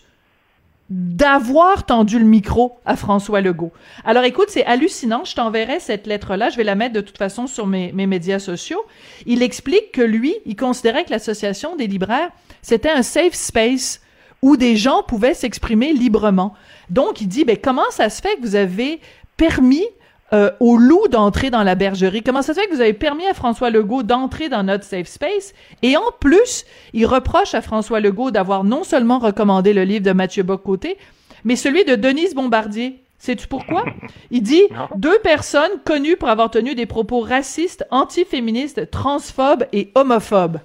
[0.90, 3.72] d'avoir tendu le micro à François Legault.
[4.04, 5.24] Alors écoute, c'est hallucinant.
[5.24, 6.50] Je t'enverrai cette lettre-là.
[6.50, 8.84] Je vais la mettre de toute façon sur mes, mes médias sociaux.
[9.24, 14.00] Il explique que lui, il considérait que l'Association des libraires, c'était un safe space
[14.44, 16.52] où des gens pouvaient s'exprimer librement.
[16.90, 19.00] Donc, il dit, ben, comment ça se fait que vous avez
[19.38, 19.86] permis
[20.34, 22.22] euh, au loup d'entrer dans la bergerie?
[22.22, 25.06] Comment ça se fait que vous avez permis à François Legault d'entrer dans notre safe
[25.06, 25.54] space?
[25.80, 30.12] Et en plus, il reproche à François Legault d'avoir non seulement recommandé le livre de
[30.12, 30.98] Mathieu Bocoté,
[31.44, 33.00] mais celui de Denise Bombardier.
[33.18, 33.86] Sais-tu pourquoi?
[34.30, 34.88] Il dit Non.
[34.96, 40.58] deux personnes connues pour avoir tenu des propos racistes, antiféministes, transphobes et homophobes.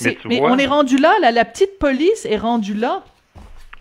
[0.00, 3.02] Mais vois- on est rendu là, là, la petite police est rendue là.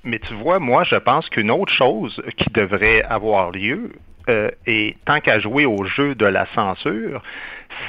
[0.04, 3.92] Mais tu vois, moi, je pense qu'une autre chose qui devrait avoir lieu,
[4.30, 7.22] euh, et tant qu'à jouer au jeu de la censure,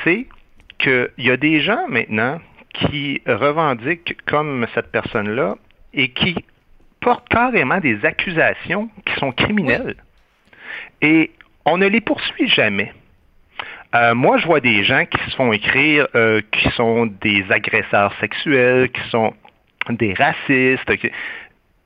[0.05, 0.27] c'est
[0.79, 2.39] qu'il y a des gens maintenant
[2.75, 5.57] qui revendiquent comme cette personne-là
[5.95, 6.35] et qui
[7.01, 9.97] portent carrément des accusations qui sont criminelles.
[11.01, 11.33] Et
[11.65, 12.93] on ne les poursuit jamais.
[13.95, 18.13] Euh, moi, je vois des gens qui se font écrire euh, qui sont des agresseurs
[18.21, 19.35] sexuels, qui sont
[19.91, 20.97] des racistes.
[20.97, 21.11] qui-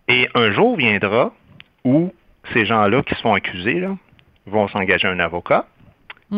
[0.09, 1.33] Et un jour viendra
[1.85, 2.13] où
[2.53, 3.97] ces gens-là qui se font accuser là,
[4.47, 5.67] vont s'engager un avocat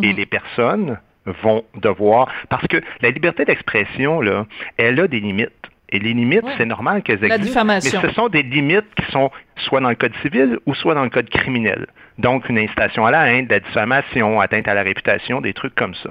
[0.02, 0.98] et les personnes
[1.42, 2.28] vont devoir...
[2.48, 4.46] Parce que la liberté d'expression, là,
[4.78, 5.50] elle a des limites.
[5.90, 6.52] Et les limites, Ouais.
[6.58, 7.46] c'est normal qu'elles La existent.
[7.62, 8.00] diffamation.
[8.02, 11.04] Mais ce sont des limites qui sont soit dans le code civil ou soit dans
[11.04, 11.86] le code criminel.
[12.18, 15.74] Donc, une incitation à la haine, de la diffamation, atteinte à la réputation, des trucs
[15.74, 16.10] comme ça.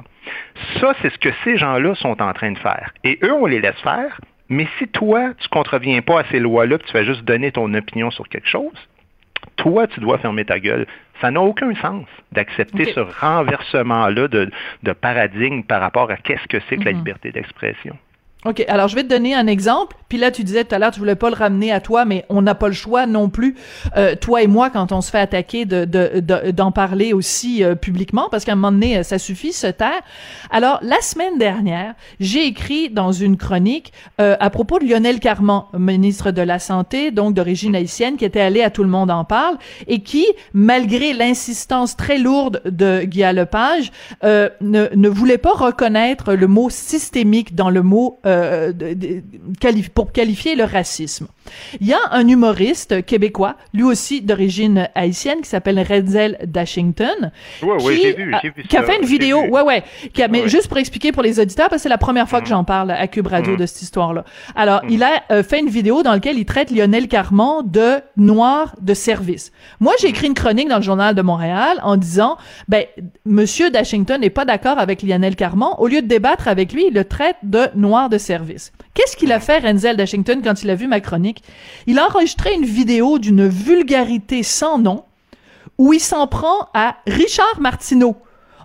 [0.80, 2.91] Ça, c'est ce que ces gens-là sont en train de faire.
[3.03, 4.19] Et eux, on les laisse faire.
[4.49, 7.71] Mais si toi, tu contreviens pas à ces lois-là, puis tu vas juste donner ton
[7.73, 8.71] opinion sur quelque chose,
[9.57, 10.88] toi, tu dois fermer ta gueule.
[11.21, 14.49] Ça n'a aucun sens d'accepter ce renversement-là de,
[14.84, 16.97] de paradigme par rapport à qu'est-ce que c'est que la Mhm.
[16.99, 17.97] liberté d'expression.
[18.47, 19.95] OK, alors je vais te donner un exemple.
[20.09, 22.23] Puis là, tu disais tout à l'heure, tu voulais pas le ramener à toi, mais
[22.29, 23.55] on n'a pas le choix non plus,
[23.97, 27.61] euh, toi et moi, quand on se fait attaquer, de, de- de- d'en parler aussi
[27.61, 30.01] euh, publiquement, parce qu'à un moment donné, euh, ça suffit, se taire.
[30.49, 33.91] Alors, la semaine dernière, j'ai écrit dans une chronique
[34.21, 38.39] euh, à propos de Lionel Carman, ministre de la Santé, donc d'origine haïtienne, qui était
[38.39, 43.23] allé à Tout le monde en parle, et qui, malgré l'insistance très lourde de Guy
[43.33, 43.91] Lepage,
[44.23, 49.23] euh, ne, ne voulait pas reconnaître le mot systémique dans le mot euh, de- de-
[49.59, 51.27] quali- pour qualifier le racisme.
[51.79, 57.31] Il y a un humoriste québécois, lui aussi d'origine haïtienne, qui s'appelle Renzel Dashington,
[57.63, 59.83] oui, qui, vu, a- j'ai vu qui a ça, fait une vidéo, ouais, ouais,
[60.13, 60.43] qui a, mais Ouais.
[60.43, 60.49] Mhm.
[60.49, 62.91] juste pour expliquer pour les auditeurs, parce que c'est la première fois que j'en parle
[62.91, 64.25] à Cube Radio de cette histoire-là.
[64.55, 68.75] Alors, il a euh, fait une vidéo dans laquelle il traite Lionel Carman de noir
[68.81, 69.51] de service.
[69.79, 72.83] Moi, j'ai écrit une chronique dans le journal de Montréal en disant, ben,
[73.25, 75.69] Monsieur Dashington n'est pas d'accord avec Lionel Carman.
[75.77, 78.72] Au lieu de débattre avec lui, il le traite de noir de service.
[78.93, 81.43] Qu'est-ce qu'il a fait, Renzel Dashington, quand il a vu ma chronique?
[81.86, 85.03] Il a enregistré une vidéo d'une vulgarité sans nom
[85.78, 88.18] où il s'en prend à Richard Martineau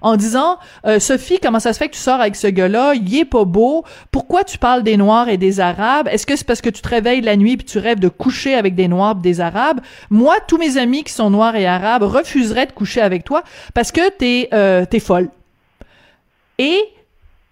[0.02, 2.94] en disant euh, Sophie, comment ça se fait que tu sors avec ce gars-là?
[2.94, 3.84] Il est pas beau.
[4.10, 6.08] Pourquoi tu parles des Noirs et des Arabes?
[6.10, 8.54] Est-ce que c'est parce que tu te réveilles la nuit puis tu rêves de coucher
[8.54, 9.80] avec des Noirs et des Arabes?
[10.10, 13.44] Moi, tous mes amis qui sont Noirs et Arabes refuseraient de coucher avec toi
[13.74, 15.30] parce que t'es euh, t'es folle.
[16.58, 16.80] Et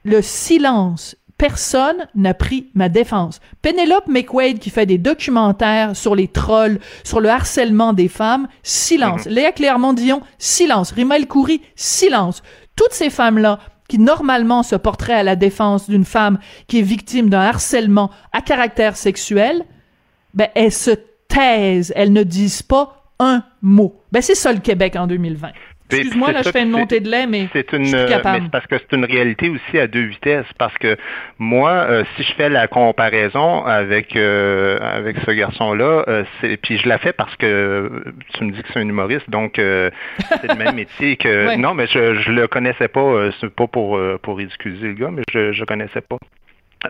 [0.05, 3.41] le silence personne n'a pris ma défense.
[3.63, 9.25] Penelope McQuaid qui fait des documentaires sur les trolls, sur le harcèlement des femmes, silence.
[9.25, 9.33] Mhm.
[9.33, 10.93] Léa Clermont-Dion, silence.
[10.93, 12.43] Rima El Khoury, silence.
[12.77, 16.39] Toutes ces femmes-là qui normalement se porteraient à la défense d'une femme
[16.69, 19.65] qui est victime d'un harcèlement à caractère sexuel,
[20.35, 20.91] ben elles se
[21.27, 24.03] taisent, elles ne disent pas un mot.
[24.13, 25.49] Ben c'est ça le Québec en 2020.
[25.93, 28.43] Excuse-moi, là, je fais une montée de lait, mais C'est une, je suis euh, capable.
[28.45, 30.47] mais parce que c'est une réalité aussi à deux vitesses.
[30.59, 30.97] Parce que
[31.39, 36.79] moi, euh, si je fais la comparaison avec euh, avec ce garçon-là, euh, c'est puis
[36.79, 37.89] je la fais parce que euh,
[38.35, 39.91] tu me dis que c'est un humoriste, donc euh,
[40.41, 41.31] c'est le même métier que.
[41.51, 41.57] Ouais.
[41.57, 43.01] Non, mais je je le connaissais pas.
[43.01, 46.19] euh, c'est pas pour euh, pour ridiculiser le gars, mais je je connaissais pas.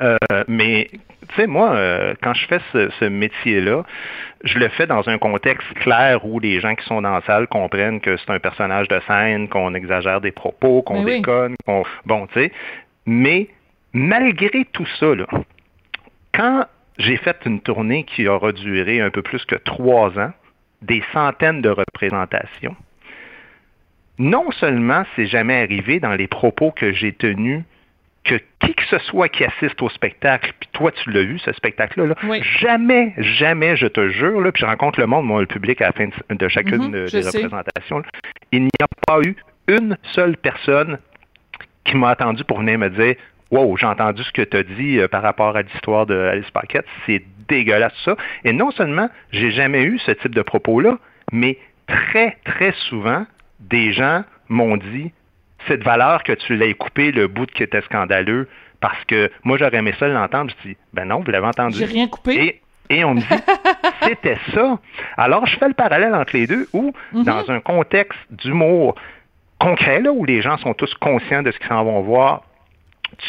[0.01, 0.17] Euh,
[0.49, 3.83] mais tu sais, moi, euh, quand je fais ce, ce métier-là,
[4.45, 7.47] je le fais dans un contexte clair où les gens qui sont dans la salle
[7.47, 11.17] comprennent que c'est un personnage de scène, qu'on exagère des propos, qu'on Mais oui.
[11.19, 11.85] déconne, qu'on.
[12.07, 12.53] Bon, tu sais.
[13.07, 13.49] Mais
[13.93, 15.27] malgré tout ça, là,
[16.33, 16.65] quand
[16.99, 20.33] j'ai fait une tournée qui aura duré un peu plus que trois ans,
[20.83, 22.77] des centaines de représentations,
[24.19, 27.63] non seulement c'est jamais arrivé dans les propos que j'ai tenus
[28.25, 31.53] que qui que ce soit qui assiste au spectacle, puis toi tu l'as vu ce
[31.53, 32.43] spectacle-là, là, Oui.
[32.61, 35.87] jamais, jamais, je te jure, là, puis je rencontre le monde, moi, le public à
[35.87, 38.05] la fin de, de chacune Mhm, des représentations, là,
[38.53, 39.35] il n'y a pas eu
[39.69, 40.99] une seule personne
[41.85, 43.15] qui m'a attendu pour venir me dire
[43.51, 46.51] Wow, j'ai entendu ce que tu as dit euh, par rapport à l'histoire de Alice
[46.53, 48.15] Paquette, c'est dégueulasse ça.
[48.45, 50.99] Et non seulement j'ai jamais eu ce type de propos-là,
[51.33, 51.59] mais
[51.89, 53.27] très, très souvent,
[53.59, 55.11] des gens m'ont dit
[55.69, 58.49] cette valeur que tu l'aies coupé le bout qui était scandaleux
[58.81, 60.53] parce que moi j'aurais aimé ça l'entendre.
[60.63, 61.79] Je dis ben non, vous l'avez entendu.
[61.79, 62.61] J'ai rien coupé.
[62.89, 63.27] Et, et on me dit,
[64.03, 64.79] c'était ça.
[65.17, 67.25] Alors, je fais le parallèle entre les deux où, Mhm.
[67.25, 68.97] dans un contexte d'humour
[69.59, 72.43] concret, là, où les gens sont tous conscients de ce qu'ils s'en vont voir,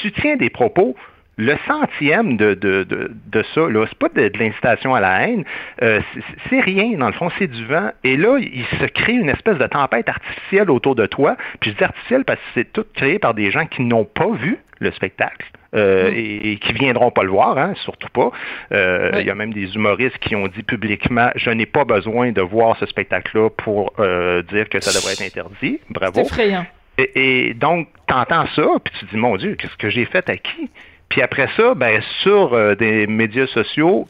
[0.01, 0.95] tu tiens des propos.
[1.37, 5.27] Le centième de, de, de, de ça, là, c'est pas de, de l'incitation à la
[5.27, 5.43] haine,
[5.81, 6.01] euh,
[6.49, 7.89] c'est- rien, dans le fond, c'est du vent.
[8.03, 11.37] Et là, il se crée une espèce de tempête artificielle autour de toi.
[11.59, 14.29] Puis je dis artificielle parce que c'est tout créé par des gens qui n'ont pas
[14.31, 18.31] vu le spectacle euh, et, et qui viendront pas le voir, hein, surtout pas.
[18.73, 22.31] Euh, Il y a même des humoristes qui ont dit publiquement je n'ai pas besoin
[22.31, 25.79] de voir ce spectacle-là pour euh, dire que ça devrait être interdit.
[25.89, 26.13] Bravo.
[26.15, 26.65] C'est effrayant.
[26.97, 30.05] Et, et donc, tu entends ça, puis tu te dis, mon Dieu, qu'est-ce que j'ai
[30.05, 30.69] fait à qui?
[31.11, 34.07] Puis après ça, ben, sur euh, des médias sociaux,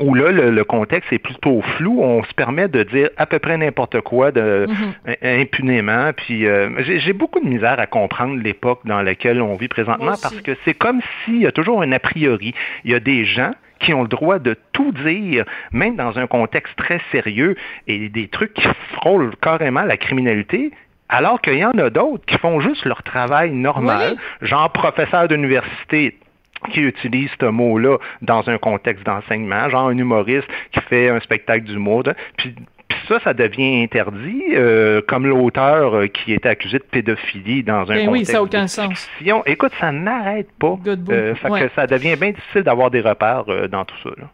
[0.00, 3.38] où là, le, le contexte est plutôt flou, on se permet de dire à peu
[3.38, 4.92] près n'importe quoi de, Mhm.
[5.06, 6.10] im- impunément.
[6.16, 10.40] Puis euh, j'ai beaucoup de misère à comprendre l'époque dans laquelle on vit présentement parce
[10.42, 12.54] que c'est comme s'il y a toujours un a priori.
[12.84, 16.26] Il y a des gens qui ont le droit de tout dire, même dans un
[16.26, 17.54] contexte très sérieux,
[17.86, 20.72] et des trucs qui frôlent carrément la criminalité,
[21.08, 26.16] alors qu'il y en a d'autres qui font juste leur travail normal, genre professeur d'université
[26.72, 31.64] qui utilise ce mot-là dans un contexte d'enseignement, genre un humoriste qui fait un spectacle
[31.64, 32.04] d'humour.
[32.38, 32.54] Puis,
[33.08, 37.96] ça, ça devient interdit, euh, comme l'auteur euh, qui était accusé de pédophilie dans un
[37.96, 39.10] Ben contexte oui, ça de aucun sens.
[39.44, 40.78] Écoute, ça n'arrête pas.
[41.10, 41.60] Euh, fait Ouais.
[41.68, 44.10] que ça devient bien difficile d'avoir des repères dans tout ça.
[44.16, 44.24] là.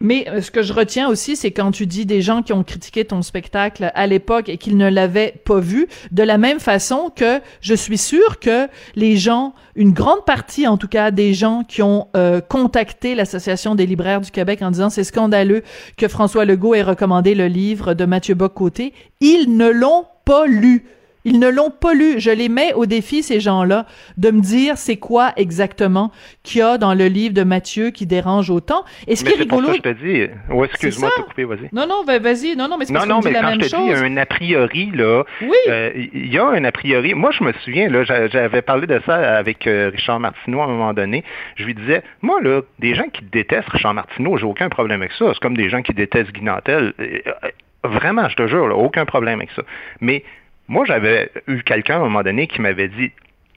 [0.00, 2.62] Mais euh, ce que je retiens aussi, c'est quand tu dis des gens qui ont
[2.64, 7.10] critiqué ton spectacle à l'époque et qu'ils ne l'avaient pas vu, de la même façon
[7.14, 11.64] que je suis sûre que les gens, une grande partie en tout cas des gens
[11.64, 15.62] qui ont euh, contacté l'Association des libraires du Québec en disant c'est scandaleux
[15.96, 20.84] que François Legault ait recommandé le livre de Mathieu Bock-Côté, ils ne l'ont pas lu.
[21.24, 22.20] Ils ne l'ont pas lu.
[22.20, 23.86] Je les mets au défi, ces gens-là,
[24.18, 26.12] de me dire c'est quoi exactement
[26.42, 28.84] qu'il y a dans le livre de Mathieu qui dérange autant.
[29.06, 30.30] Et ce Mais qui est c'est pour rigolo, ça que je te dis.
[30.52, 31.68] Ouais, excuse-moi de te couper, vas-y.
[31.72, 32.56] non, non, ben, vas-y.
[32.56, 33.94] Non, non, mais c'est Non, non, mais la quand même je te dis, il y
[33.94, 34.02] chose.
[34.02, 35.56] a un a priori, là, Oui.
[35.68, 37.14] euh, il y a un a priori.
[37.14, 40.64] Moi, je me souviens, là, j'a- j'avais parlé de ça avec euh, Richard Martineau à
[40.64, 41.24] un moment donné.
[41.56, 45.12] Je lui disais, moi, là, des gens qui détestent Richard Martineau, j'ai aucun problème avec
[45.12, 45.26] ça.
[45.32, 46.92] C'est comme des gens qui détestent Guy Nantel.
[47.00, 47.18] Euh,
[47.86, 49.62] Vraiment, je te jure, là, aucun problème avec ça.
[50.00, 50.24] Mais
[50.68, 53.10] moi, j'avais eu quelqu'un à un moment donné qui m'avait dit,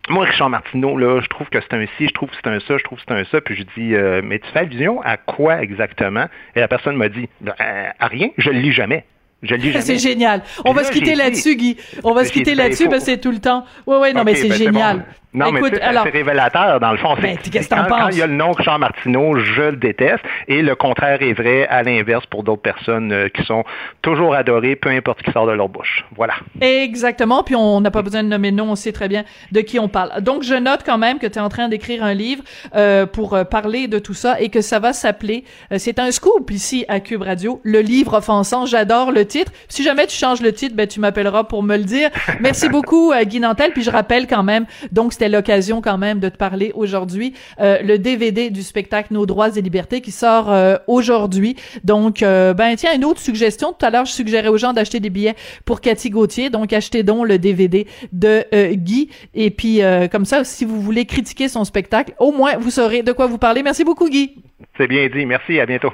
[0.10, 2.60] moi, Richard Martineau, là, je trouve que c'est un ci, je trouve que c'est un
[2.62, 3.42] ça, je trouve que c'est un ça.
[3.42, 6.26] Puis je dis, euh, mais tu fais allusion à quoi exactement?
[6.56, 9.04] Et la personne m'a dit, Ben, à rien, je le lis jamais.
[9.44, 9.84] Je le lis jamais.
[9.84, 10.44] C'est génial.
[10.66, 11.78] On va se quitter là-dessus, Guy.
[12.04, 13.66] On va se quitter ben, là-dessus parce que c'est tout le temps.
[13.86, 15.06] Ouais, ouais, non, mais c'est ben, génial.
[15.34, 17.16] Non, mais Écoute, tu sais, c'est révélateur, dans le fond.
[17.22, 20.24] Ben, qu'est-ce quand, quand il y a le nom Richard Martineau, je le déteste.
[20.48, 23.64] Et le contraire est vrai à l'inverse pour d'autres personnes euh, qui sont
[24.02, 26.06] toujours adorées, peu importe ce qui sort de leur bouche.
[26.16, 26.36] Voilà.
[26.62, 29.80] Exactement, puis on n'a pas besoin de nommer nom, on sait très bien de qui
[29.80, 30.22] on parle.
[30.22, 32.44] Donc je note quand même que tu es en train d'écrire un livre
[32.76, 36.12] euh, pour euh, parler de tout ça et que ça va s'appeler, euh, c'est un
[36.12, 38.66] scoop ici à Cube Radio, le livre offensant.
[38.66, 39.52] J'adore le titre.
[39.68, 42.10] Si jamais tu changes le titre, ben tu m'appelleras pour me le dire.
[42.40, 43.72] Merci beaucoup, Guy Nantel.
[43.72, 47.82] Puis je rappelle quand même, donc c'était l'occasion quand même de te parler aujourd'hui, euh,
[47.82, 51.56] le DVD du spectacle Nos droits et libertés qui sort euh, aujourd'hui.
[51.84, 53.74] Donc, ben tiens, une autre suggestion.
[53.74, 56.50] Tout à l'heure, je suggérais aux gens d'acheter des billets pour Cathy Gauthier.
[56.50, 59.10] Donc, achetez donc le DVD de Guy.
[59.34, 63.12] Et puis, comme ça, si vous voulez critiquer son spectacle, au moins, vous saurez de
[63.12, 63.64] quoi vous parler.
[63.64, 64.36] Merci beaucoup, Guy.
[64.78, 65.26] C'est bien dit.
[65.26, 65.60] Merci.
[65.60, 65.92] À bientôt.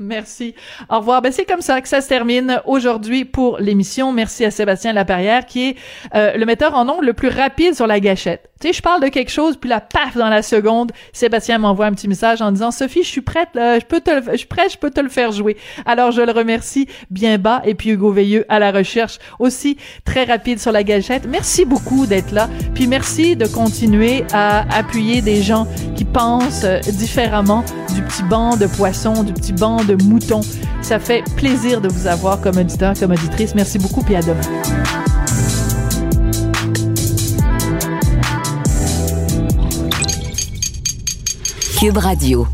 [0.00, 0.56] Merci.
[0.90, 1.22] Au revoir.
[1.22, 4.12] Ben, c'est comme ça que ça se termine aujourd'hui pour l'émission.
[4.12, 5.76] Merci à Sébastien Laperrière, qui est
[6.16, 8.50] euh, le metteur en ondes le plus rapide sur la gâchette.
[8.60, 11.86] Tu sais, je parle de quelque chose, puis la paf, dans la seconde, Sébastien m'envoie
[11.86, 14.46] un petit message en disant, Sophie, je suis prête, je peux te le, je suis
[14.46, 15.56] prête, je peux te le faire jouer.
[15.86, 17.62] Alors, je le remercie bien bas.
[17.64, 21.26] Et puis, Hugo Veilleux à la recherche aussi, très rapide sur la gâchette.
[21.28, 22.48] Merci beaucoup d'être là.
[22.74, 27.64] Puis, merci de continuer à appuyer des gens qui pensent euh, différemment
[27.94, 30.42] du petit banc de poissons, du petit banc de moutons.
[30.82, 33.54] Ça fait plaisir de vous avoir comme auditeur, comme auditrice.
[33.54, 34.40] Merci beaucoup, et à demain.
[41.78, 42.46] Cube Radio.